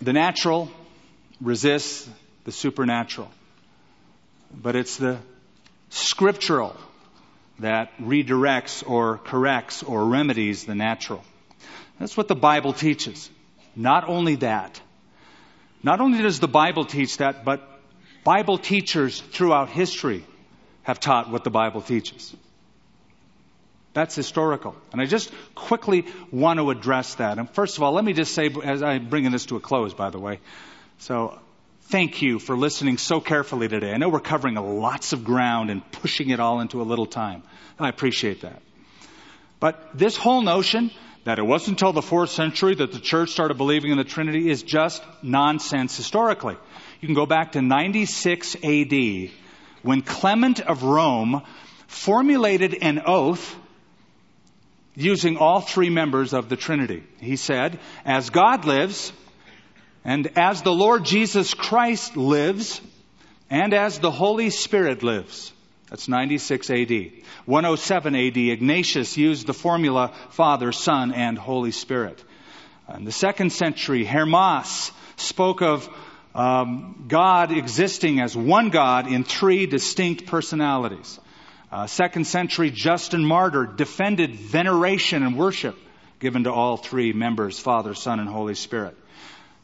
the 0.00 0.12
natural 0.12 0.70
resists 1.40 2.08
the 2.44 2.52
supernatural. 2.52 3.28
But 4.52 4.76
it's 4.76 4.96
the 4.96 5.18
scriptural 5.90 6.76
that 7.58 7.96
redirects 7.98 8.88
or 8.88 9.18
corrects 9.18 9.82
or 9.82 10.04
remedies 10.04 10.64
the 10.64 10.74
natural. 10.74 11.24
That's 11.98 12.16
what 12.16 12.28
the 12.28 12.34
Bible 12.34 12.72
teaches. 12.72 13.30
Not 13.74 14.08
only 14.08 14.36
that, 14.36 14.80
not 15.82 16.00
only 16.00 16.22
does 16.22 16.40
the 16.40 16.48
Bible 16.48 16.84
teach 16.84 17.18
that, 17.18 17.44
but 17.44 17.62
Bible 18.24 18.58
teachers 18.58 19.20
throughout 19.20 19.68
history 19.68 20.24
have 20.82 21.00
taught 21.00 21.30
what 21.30 21.44
the 21.44 21.50
Bible 21.50 21.80
teaches. 21.80 22.34
That's 23.92 24.14
historical. 24.14 24.76
And 24.92 25.00
I 25.00 25.06
just 25.06 25.32
quickly 25.54 26.04
want 26.30 26.58
to 26.58 26.70
address 26.70 27.14
that. 27.14 27.38
And 27.38 27.48
first 27.48 27.78
of 27.78 27.82
all, 27.82 27.92
let 27.92 28.04
me 28.04 28.12
just 28.12 28.34
say, 28.34 28.50
as 28.62 28.82
I'm 28.82 29.08
bringing 29.08 29.32
this 29.32 29.46
to 29.46 29.56
a 29.56 29.60
close, 29.60 29.94
by 29.94 30.10
the 30.10 30.18
way. 30.18 30.40
So, 30.98 31.38
thank 31.88 32.20
you 32.20 32.38
for 32.38 32.56
listening 32.56 32.98
so 32.98 33.20
carefully 33.20 33.68
today. 33.68 33.92
I 33.92 33.96
know 33.96 34.08
we're 34.08 34.20
covering 34.20 34.54
lots 34.54 35.12
of 35.12 35.24
ground 35.24 35.70
and 35.70 35.88
pushing 35.92 36.30
it 36.30 36.40
all 36.40 36.60
into 36.60 36.82
a 36.82 36.84
little 36.84 37.06
time. 37.06 37.42
I 37.78 37.88
appreciate 37.88 38.40
that. 38.42 38.60
But 39.60 39.96
this 39.96 40.16
whole 40.16 40.42
notion 40.42 40.90
that 41.24 41.38
it 41.38 41.42
wasn't 41.42 41.80
until 41.80 41.92
the 41.92 42.02
fourth 42.02 42.30
century 42.30 42.74
that 42.74 42.92
the 42.92 42.98
church 42.98 43.30
started 43.30 43.56
believing 43.56 43.90
in 43.90 43.98
the 43.98 44.04
Trinity 44.04 44.50
is 44.50 44.62
just 44.62 45.02
nonsense 45.22 45.96
historically. 45.96 46.56
You 47.00 47.08
can 47.08 47.14
go 47.14 47.26
back 47.26 47.52
to 47.52 47.62
96 47.62 48.56
AD 48.62 49.30
when 49.82 50.02
Clement 50.02 50.60
of 50.60 50.82
Rome 50.82 51.42
formulated 51.86 52.78
an 52.80 53.02
oath 53.06 53.56
using 54.94 55.36
all 55.36 55.60
three 55.60 55.90
members 55.90 56.32
of 56.32 56.48
the 56.48 56.56
Trinity. 56.56 57.04
He 57.20 57.36
said, 57.36 57.78
As 58.04 58.30
God 58.30 58.64
lives, 58.64 59.12
and 60.06 60.38
as 60.38 60.62
the 60.62 60.72
Lord 60.72 61.04
Jesus 61.04 61.52
Christ 61.52 62.16
lives, 62.16 62.80
and 63.50 63.74
as 63.74 63.98
the 63.98 64.10
Holy 64.10 64.50
Spirit 64.50 65.02
lives. 65.02 65.52
That's 65.90 66.06
96 66.06 66.70
AD. 66.70 67.12
107 67.44 68.14
AD, 68.14 68.36
Ignatius 68.36 69.16
used 69.16 69.48
the 69.48 69.52
formula 69.52 70.12
Father, 70.30 70.70
Son, 70.70 71.12
and 71.12 71.36
Holy 71.36 71.72
Spirit. 71.72 72.22
In 72.96 73.04
the 73.04 73.10
second 73.10 73.50
century, 73.50 74.04
Hermas 74.04 74.92
spoke 75.16 75.60
of 75.60 75.88
um, 76.36 77.06
God 77.08 77.50
existing 77.50 78.20
as 78.20 78.36
one 78.36 78.70
God 78.70 79.10
in 79.10 79.24
three 79.24 79.66
distinct 79.66 80.26
personalities. 80.26 81.18
Uh, 81.72 81.88
second 81.88 82.28
century 82.28 82.70
Justin 82.70 83.24
Martyr 83.24 83.66
defended 83.66 84.36
veneration 84.36 85.24
and 85.24 85.36
worship 85.36 85.76
given 86.20 86.44
to 86.44 86.52
all 86.52 86.76
three 86.76 87.12
members, 87.12 87.58
Father, 87.58 87.92
Son, 87.94 88.20
and 88.20 88.28
Holy 88.28 88.54
Spirit. 88.54 88.96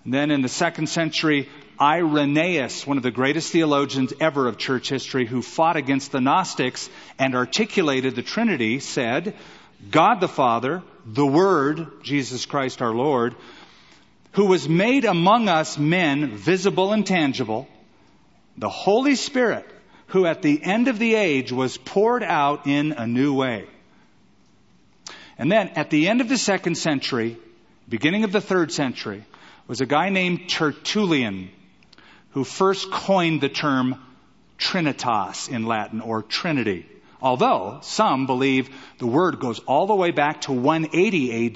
Then 0.04 0.30
in 0.30 0.42
the 0.42 0.48
second 0.48 0.88
century, 0.88 1.48
Irenaeus, 1.80 2.86
one 2.86 2.96
of 2.96 3.02
the 3.02 3.10
greatest 3.10 3.52
theologians 3.52 4.12
ever 4.20 4.48
of 4.48 4.58
church 4.58 4.88
history, 4.88 5.26
who 5.26 5.42
fought 5.42 5.76
against 5.76 6.12
the 6.12 6.20
Gnostics 6.20 6.90
and 7.18 7.34
articulated 7.34 8.14
the 8.14 8.22
Trinity, 8.22 8.80
said, 8.80 9.34
God 9.90 10.20
the 10.20 10.28
Father, 10.28 10.82
the 11.04 11.26
Word, 11.26 12.02
Jesus 12.02 12.46
Christ 12.46 12.82
our 12.82 12.92
Lord, 12.92 13.34
who 14.32 14.46
was 14.46 14.68
made 14.68 15.04
among 15.04 15.48
us 15.48 15.78
men 15.78 16.36
visible 16.36 16.92
and 16.92 17.06
tangible, 17.06 17.68
the 18.56 18.68
Holy 18.68 19.14
Spirit, 19.14 19.68
who 20.06 20.26
at 20.26 20.42
the 20.42 20.62
end 20.62 20.88
of 20.88 20.98
the 20.98 21.14
age 21.14 21.52
was 21.52 21.76
poured 21.76 22.22
out 22.22 22.66
in 22.66 22.92
a 22.92 23.06
new 23.06 23.34
way. 23.34 23.66
And 25.38 25.50
then 25.50 25.68
at 25.70 25.90
the 25.90 26.08
end 26.08 26.20
of 26.20 26.28
the 26.28 26.38
second 26.38 26.76
century, 26.76 27.36
beginning 27.88 28.24
of 28.24 28.32
the 28.32 28.40
third 28.40 28.72
century, 28.72 29.24
was 29.66 29.80
a 29.80 29.86
guy 29.86 30.08
named 30.08 30.48
Tertullian 30.48 31.50
who 32.30 32.44
first 32.44 32.90
coined 32.90 33.40
the 33.40 33.48
term 33.48 33.96
Trinitas 34.58 35.48
in 35.48 35.66
Latin 35.66 36.00
or 36.00 36.22
Trinity. 36.22 36.86
Although 37.20 37.78
some 37.82 38.26
believe 38.26 38.68
the 38.98 39.06
word 39.06 39.38
goes 39.38 39.60
all 39.60 39.86
the 39.86 39.94
way 39.94 40.10
back 40.10 40.42
to 40.42 40.52
180 40.52 41.46
AD, 41.46 41.54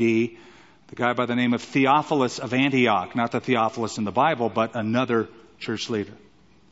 the 0.88 0.94
guy 0.94 1.12
by 1.12 1.26
the 1.26 1.34
name 1.34 1.54
of 1.54 1.62
Theophilus 1.62 2.38
of 2.38 2.54
Antioch, 2.54 3.16
not 3.16 3.32
the 3.32 3.40
Theophilus 3.40 3.98
in 3.98 4.04
the 4.04 4.12
Bible, 4.12 4.48
but 4.48 4.76
another 4.76 5.28
church 5.58 5.90
leader. 5.90 6.12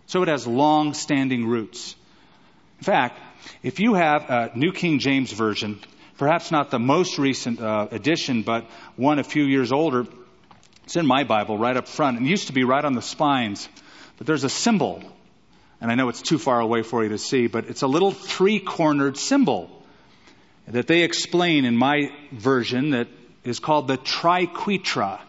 So 0.06 0.22
it 0.22 0.28
has 0.28 0.46
long 0.46 0.94
standing 0.94 1.46
roots. 1.46 1.96
In 2.78 2.84
fact, 2.84 3.18
if 3.62 3.80
you 3.80 3.94
have 3.94 4.30
a 4.30 4.52
New 4.54 4.72
King 4.72 4.98
James 4.98 5.32
Version, 5.32 5.80
perhaps 6.18 6.50
not 6.50 6.70
the 6.70 6.78
most 6.78 7.18
recent 7.18 7.60
uh, 7.60 7.88
edition, 7.90 8.42
but 8.42 8.64
one 8.96 9.18
a 9.18 9.24
few 9.24 9.44
years 9.44 9.72
older, 9.72 10.06
it's 10.84 10.96
in 10.96 11.06
my 11.06 11.24
Bible 11.24 11.58
right 11.58 11.76
up 11.76 11.88
front. 11.88 12.20
It 12.20 12.24
used 12.24 12.48
to 12.48 12.52
be 12.52 12.64
right 12.64 12.84
on 12.84 12.94
the 12.94 13.02
spines. 13.02 13.68
But 14.16 14.26
there's 14.26 14.44
a 14.44 14.50
symbol, 14.50 15.02
and 15.80 15.90
I 15.90 15.94
know 15.94 16.08
it's 16.08 16.22
too 16.22 16.38
far 16.38 16.60
away 16.60 16.82
for 16.82 17.02
you 17.02 17.08
to 17.10 17.18
see, 17.18 17.46
but 17.46 17.64
it's 17.66 17.82
a 17.82 17.86
little 17.86 18.12
three 18.12 18.60
cornered 18.60 19.16
symbol 19.16 19.70
that 20.68 20.86
they 20.86 21.02
explain 21.02 21.64
in 21.64 21.76
my 21.76 22.12
version 22.32 22.90
that 22.90 23.08
is 23.42 23.58
called 23.58 23.88
the 23.88 23.98
triquetra. 23.98 25.20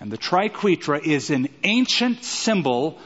And 0.00 0.10
the 0.10 0.18
triquetra 0.18 1.04
is 1.04 1.30
an 1.30 1.48
ancient 1.62 2.24
symbol 2.24 2.98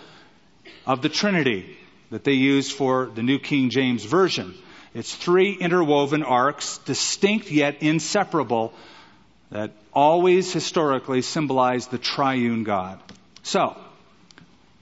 of 0.87 1.03
the 1.03 1.09
Trinity 1.09 1.77
that 2.11 2.25
they 2.25 2.33
use 2.33 2.71
for 2.71 3.07
the 3.07 3.23
New 3.23 3.39
King 3.39 3.71
James 3.71 4.05
Version. 4.05 4.55
It's 4.95 5.15
three 5.15 5.53
interwoven 5.53 6.23
arcs, 6.23 6.79
distinct 6.79 7.51
yet 7.51 7.83
inseparable, 7.83 8.73
that 9.51 9.73
always 9.93 10.53
historically 10.53 11.23
symbolize 11.23 11.87
the 11.87 11.99
triune 11.99 12.65
God. 12.65 13.01
So, 13.43 13.77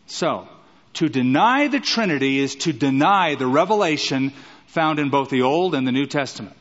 so, 0.06 0.48
to 0.94 1.08
deny 1.08 1.68
the 1.68 1.80
Trinity 1.80 2.38
is 2.38 2.56
to 2.56 2.72
deny 2.72 3.34
the 3.34 3.46
revelation 3.46 4.32
found 4.66 4.98
in 4.98 5.10
both 5.10 5.30
the 5.30 5.42
Old 5.42 5.74
and 5.74 5.86
the 5.86 5.92
New 5.92 6.06
Testament. 6.06 6.56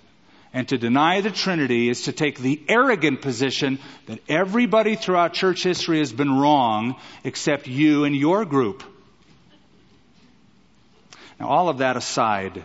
And 0.54 0.68
to 0.70 0.78
deny 0.78 1.22
the 1.22 1.32
Trinity 1.32 1.90
is 1.90 2.04
to 2.04 2.12
take 2.12 2.40
the 2.40 2.62
arrogant 2.68 3.22
position 3.22 3.80
that 4.08 4.20
everybody 4.30 4.96
throughout 4.96 5.34
church 5.34 5.64
history 5.64 6.00
has 6.00 6.12
been 6.12 6.38
wrong 6.38 6.96
except 7.24 7.68
you 7.68 8.06
and 8.06 8.16
your 8.16 8.46
group. 8.46 8.84
Now, 11.40 11.50
all 11.50 11.70
of 11.70 11.80
that 11.80 11.98
aside, 11.98 12.64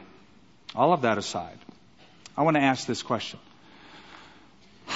all 0.75 0.93
of 0.93 1.03
that 1.03 1.19
aside, 1.19 1.59
I 2.37 2.43
want 2.43 2.57
to 2.57 2.63
ask 2.63 2.87
this 2.87 3.03
question 3.03 3.39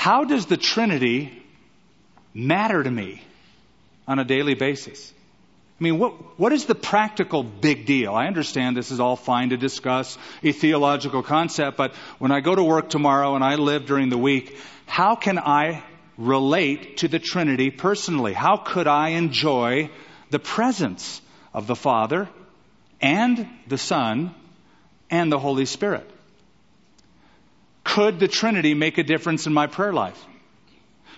How 0.07 0.23
does 0.23 0.47
the 0.47 0.57
Trinity 0.57 1.33
matter 2.33 2.81
to 2.81 2.89
me 2.89 3.21
on 4.07 4.21
a 4.21 4.25
daily 4.25 4.55
basis? 4.55 5.13
I 5.81 5.83
mean, 5.83 5.99
what, 5.99 6.39
what 6.39 6.53
is 6.53 6.67
the 6.67 6.77
practical 6.77 7.43
big 7.43 7.87
deal? 7.87 8.15
I 8.15 8.29
understand 8.29 8.77
this 8.77 8.93
is 8.93 9.01
all 9.01 9.17
fine 9.17 9.49
to 9.49 9.57
discuss 9.57 10.17
a 10.45 10.53
theological 10.53 11.25
concept, 11.25 11.77
but 11.77 11.93
when 12.21 12.31
I 12.31 12.39
go 12.39 12.55
to 12.55 12.63
work 12.63 12.89
tomorrow 12.89 13.35
and 13.35 13.43
I 13.43 13.57
live 13.57 13.87
during 13.87 14.09
the 14.09 14.17
week, 14.17 14.57
how 14.87 15.17
can 15.17 15.41
I 15.41 15.83
relate 16.17 16.99
to 16.99 17.09
the 17.09 17.19
Trinity 17.19 17.71
personally? 17.71 18.33
How 18.33 18.59
could 18.59 18.87
I 18.87 19.09
enjoy 19.09 19.91
the 20.31 20.39
presence 20.39 21.21
of 21.53 21.67
the 21.67 21.75
Father 21.75 22.29
and 23.01 23.49
the 23.67 23.77
Son 23.77 24.33
and 25.11 25.33
the 25.33 25.41
Holy 25.41 25.67
Spirit? 25.67 26.09
Could 27.87 28.19
the 28.19 28.29
Trinity 28.29 28.75
make 28.75 28.99
a 28.99 29.05
difference 29.05 29.47
in 29.47 29.55
my 29.55 29.69
prayer 29.69 29.93
life? 29.93 30.23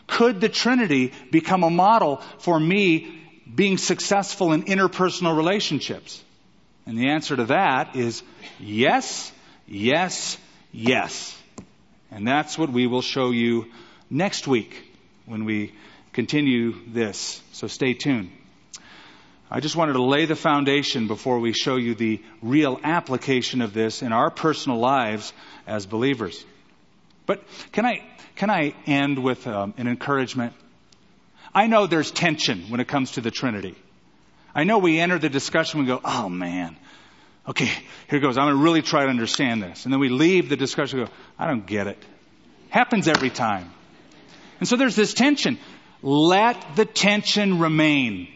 Could 0.06 0.40
the 0.40 0.50
Trinity 0.50 1.12
become 1.30 1.64
a 1.64 1.70
model 1.70 2.18
for 2.38 2.60
me 2.60 3.20
being 3.52 3.78
successful 3.78 4.52
in 4.52 4.64
interpersonal 4.64 5.34
relationships? 5.34 6.22
And 6.86 6.98
the 6.98 7.08
answer 7.08 7.36
to 7.36 7.46
that 7.46 7.96
is 7.96 8.22
yes, 8.60 9.32
yes, 9.66 10.36
yes. 10.70 11.36
And 12.10 12.28
that's 12.28 12.58
what 12.58 12.70
we 12.70 12.86
will 12.86 13.02
show 13.02 13.30
you 13.30 13.66
next 14.10 14.46
week 14.46 14.84
when 15.24 15.46
we 15.46 15.72
continue 16.12 16.74
this. 16.88 17.42
So 17.52 17.66
stay 17.66 17.94
tuned. 17.94 18.30
I 19.50 19.60
just 19.60 19.74
wanted 19.74 19.94
to 19.94 20.02
lay 20.02 20.26
the 20.26 20.36
foundation 20.36 21.08
before 21.08 21.38
we 21.38 21.54
show 21.54 21.76
you 21.76 21.94
the 21.94 22.22
real 22.42 22.78
application 22.84 23.62
of 23.62 23.72
this 23.72 24.02
in 24.02 24.12
our 24.12 24.30
personal 24.30 24.78
lives 24.78 25.32
as 25.66 25.86
believers. 25.86 26.44
But 27.28 27.44
can 27.72 27.84
I, 27.84 28.02
can 28.36 28.48
I 28.48 28.74
end 28.86 29.22
with 29.22 29.46
um, 29.46 29.74
an 29.76 29.86
encouragement? 29.86 30.54
I 31.54 31.66
know 31.66 31.86
there's 31.86 32.10
tension 32.10 32.62
when 32.70 32.80
it 32.80 32.88
comes 32.88 33.12
to 33.12 33.20
the 33.20 33.30
Trinity. 33.30 33.76
I 34.54 34.64
know 34.64 34.78
we 34.78 34.98
enter 34.98 35.18
the 35.18 35.28
discussion 35.28 35.78
and 35.78 35.86
we 35.86 35.94
go, 35.94 36.00
oh 36.02 36.30
man, 36.30 36.78
okay, 37.46 37.70
here 38.08 38.18
goes. 38.20 38.38
I'm 38.38 38.46
going 38.46 38.56
to 38.56 38.62
really 38.62 38.80
try 38.80 39.04
to 39.04 39.10
understand 39.10 39.62
this. 39.62 39.84
And 39.84 39.92
then 39.92 40.00
we 40.00 40.08
leave 40.08 40.48
the 40.48 40.56
discussion 40.56 41.00
and 41.00 41.08
go, 41.08 41.14
I 41.38 41.46
don't 41.46 41.66
get 41.66 41.86
it. 41.86 42.02
Happens 42.70 43.06
every 43.08 43.30
time. 43.30 43.70
And 44.58 44.66
so 44.66 44.76
there's 44.76 44.96
this 44.96 45.12
tension. 45.12 45.58
Let 46.00 46.76
the 46.76 46.86
tension 46.86 47.58
remain. 47.58 48.28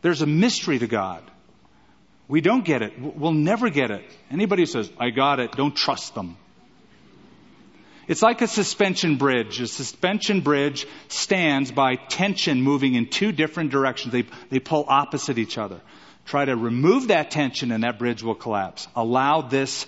There's 0.00 0.22
a 0.22 0.26
mystery 0.26 0.78
to 0.78 0.86
God. 0.86 1.30
We 2.30 2.40
don't 2.40 2.64
get 2.64 2.82
it. 2.82 2.92
We'll 2.96 3.32
never 3.32 3.70
get 3.70 3.90
it. 3.90 4.04
Anybody 4.30 4.62
who 4.62 4.66
says, 4.66 4.88
I 5.00 5.10
got 5.10 5.40
it, 5.40 5.50
don't 5.50 5.74
trust 5.74 6.14
them. 6.14 6.36
It's 8.06 8.22
like 8.22 8.40
a 8.40 8.46
suspension 8.46 9.16
bridge. 9.16 9.60
A 9.60 9.66
suspension 9.66 10.40
bridge 10.40 10.86
stands 11.08 11.72
by 11.72 11.96
tension 11.96 12.62
moving 12.62 12.94
in 12.94 13.08
two 13.08 13.32
different 13.32 13.70
directions. 13.70 14.12
They, 14.12 14.26
they 14.48 14.60
pull 14.60 14.84
opposite 14.86 15.38
each 15.38 15.58
other. 15.58 15.80
Try 16.24 16.44
to 16.44 16.54
remove 16.54 17.08
that 17.08 17.32
tension 17.32 17.72
and 17.72 17.82
that 17.82 17.98
bridge 17.98 18.22
will 18.22 18.36
collapse. 18.36 18.86
Allow 18.94 19.42
this 19.42 19.86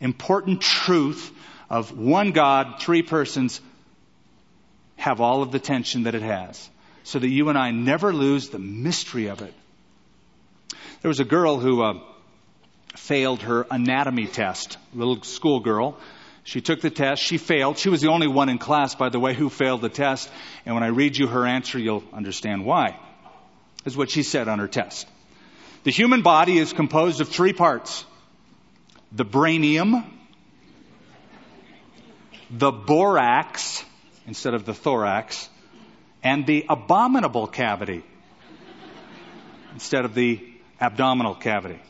important 0.00 0.62
truth 0.62 1.32
of 1.70 1.96
one 1.96 2.32
God, 2.32 2.80
three 2.80 3.02
persons, 3.02 3.60
have 4.96 5.20
all 5.20 5.42
of 5.42 5.52
the 5.52 5.60
tension 5.60 6.02
that 6.02 6.16
it 6.16 6.22
has 6.22 6.68
so 7.04 7.20
that 7.20 7.28
you 7.28 7.48
and 7.48 7.56
I 7.56 7.70
never 7.70 8.12
lose 8.12 8.48
the 8.48 8.58
mystery 8.58 9.28
of 9.28 9.40
it. 9.40 9.54
There 11.02 11.08
was 11.08 11.20
a 11.20 11.24
girl 11.24 11.58
who 11.58 11.82
uh, 11.82 12.00
failed 12.96 13.42
her 13.42 13.66
anatomy 13.70 14.26
test, 14.26 14.78
little 14.94 15.22
schoolgirl. 15.22 15.96
She 16.44 16.60
took 16.60 16.80
the 16.80 16.90
test. 16.90 17.22
She 17.22 17.38
failed. 17.38 17.78
She 17.78 17.88
was 17.88 18.00
the 18.00 18.08
only 18.08 18.26
one 18.26 18.48
in 18.48 18.58
class, 18.58 18.94
by 18.94 19.08
the 19.08 19.20
way, 19.20 19.34
who 19.34 19.48
failed 19.48 19.80
the 19.80 19.88
test. 19.88 20.30
And 20.64 20.74
when 20.74 20.84
I 20.84 20.88
read 20.88 21.16
you 21.16 21.26
her 21.26 21.46
answer, 21.46 21.78
you'll 21.78 22.04
understand 22.12 22.64
why. 22.64 22.98
Is 23.84 23.96
what 23.96 24.10
she 24.10 24.22
said 24.22 24.48
on 24.48 24.58
her 24.58 24.68
test. 24.68 25.06
The 25.84 25.92
human 25.92 26.22
body 26.22 26.58
is 26.58 26.72
composed 26.72 27.20
of 27.20 27.28
three 27.28 27.52
parts. 27.52 28.04
The 29.12 29.24
brainium, 29.24 30.04
the 32.50 32.72
borax, 32.72 33.84
instead 34.26 34.54
of 34.54 34.64
the 34.64 34.74
thorax, 34.74 35.48
and 36.24 36.46
the 36.46 36.66
abominable 36.68 37.46
cavity 37.46 38.02
instead 39.72 40.04
of 40.04 40.14
the 40.14 40.55
abdominal 40.80 41.34
cavity. 41.34 41.80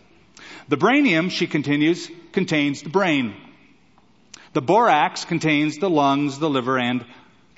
The 0.68 0.76
brainium, 0.76 1.30
she 1.30 1.47
continues, 1.47 2.11
contains 2.32 2.82
the 2.82 2.89
brain. 2.89 3.34
The 4.53 4.62
borax 4.62 5.24
contains 5.24 5.78
the 5.78 5.91
lungs, 5.91 6.39
the 6.39 6.51
liver, 6.51 6.78
and 6.78 7.05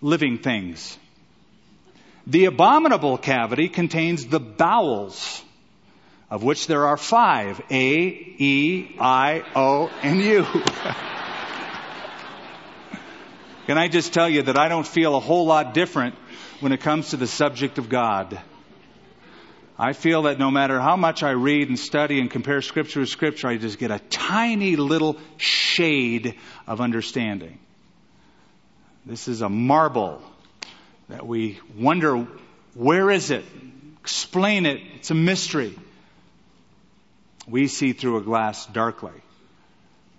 living 0.01 0.39
things. 0.39 0.99
The 2.26 2.45
abominable 2.47 3.18
cavity 3.18 3.68
contains 3.68 4.26
the 4.26 4.41
bowels, 4.41 5.43
of 6.31 6.43
which 6.43 6.66
there 6.66 6.87
are 6.87 6.97
five 6.97 7.61
A, 7.70 7.99
E, 8.39 8.97
I, 9.01 9.43
O, 9.55 9.91
and 10.03 10.20
U. 10.20 10.45
Can 13.66 13.79
I 13.79 13.89
just 13.89 14.12
tell 14.12 14.29
you 14.29 14.43
that 14.43 14.59
I 14.59 14.68
don't 14.68 14.87
feel 14.87 15.14
a 15.14 15.20
whole 15.20 15.47
lot 15.47 15.74
different 15.74 16.14
when 16.61 16.72
it 16.72 16.81
comes 16.81 17.11
to 17.11 17.16
the 17.16 17.26
subject 17.26 17.79
of 17.79 17.89
God. 17.89 18.41
I 19.79 19.93
feel 19.93 20.22
that 20.22 20.41
no 20.41 20.51
matter 20.51 20.81
how 20.81 20.97
much 20.97 21.22
I 21.22 21.31
read 21.31 21.68
and 21.68 21.79
study 21.79 22.18
and 22.20 22.29
compare 22.29 22.62
scripture 22.62 23.01
with 23.01 23.11
scripture, 23.11 23.47
I 23.47 23.59
just 23.59 23.79
get 23.79 23.93
a 23.93 24.01
tiny 24.11 24.74
little 24.74 25.16
shade 25.37 26.35
of 26.66 26.81
understanding. 26.81 27.61
This 29.07 29.29
is 29.29 29.41
a 29.41 29.49
marble 29.49 30.20
that 31.09 31.24
we 31.24 31.61
wonder, 31.76 32.26
where 32.74 33.11
is 33.11 33.31
it? 33.31 33.45
Explain 34.01 34.66
it. 34.66 34.81
It's 34.97 35.12
a 35.12 35.14
mystery. 35.14 35.79
We 37.47 37.68
see 37.68 37.93
through 37.93 38.18
a 38.18 38.22
glass 38.22 38.66
darkly. 38.66 39.12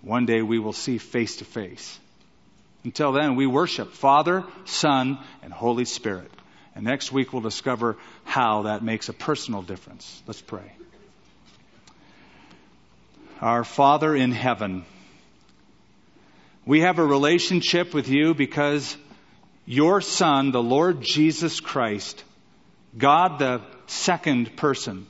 One 0.00 0.24
day 0.24 0.40
we 0.40 0.58
will 0.58 0.72
see 0.72 0.96
face 0.96 1.36
to 1.36 1.44
face. 1.44 2.00
Until 2.82 3.12
then, 3.12 3.36
we 3.36 3.46
worship 3.46 3.92
Father, 3.92 4.44
Son, 4.64 5.18
and 5.42 5.52
Holy 5.52 5.84
Spirit. 5.84 6.30
And 6.80 6.86
next 6.86 7.12
week 7.12 7.34
we'll 7.34 7.42
discover 7.42 7.98
how 8.24 8.62
that 8.62 8.82
makes 8.82 9.10
a 9.10 9.12
personal 9.12 9.60
difference. 9.60 10.22
Let's 10.26 10.40
pray. 10.40 10.72
Our 13.42 13.64
Father 13.64 14.16
in 14.16 14.32
heaven, 14.32 14.86
we 16.64 16.80
have 16.80 16.98
a 16.98 17.04
relationship 17.04 17.92
with 17.92 18.08
you 18.08 18.32
because 18.32 18.96
your 19.66 20.00
Son, 20.00 20.52
the 20.52 20.62
Lord 20.62 21.02
Jesus 21.02 21.60
Christ, 21.60 22.24
God 22.96 23.38
the 23.38 23.60
second 23.86 24.56
person, 24.56 25.06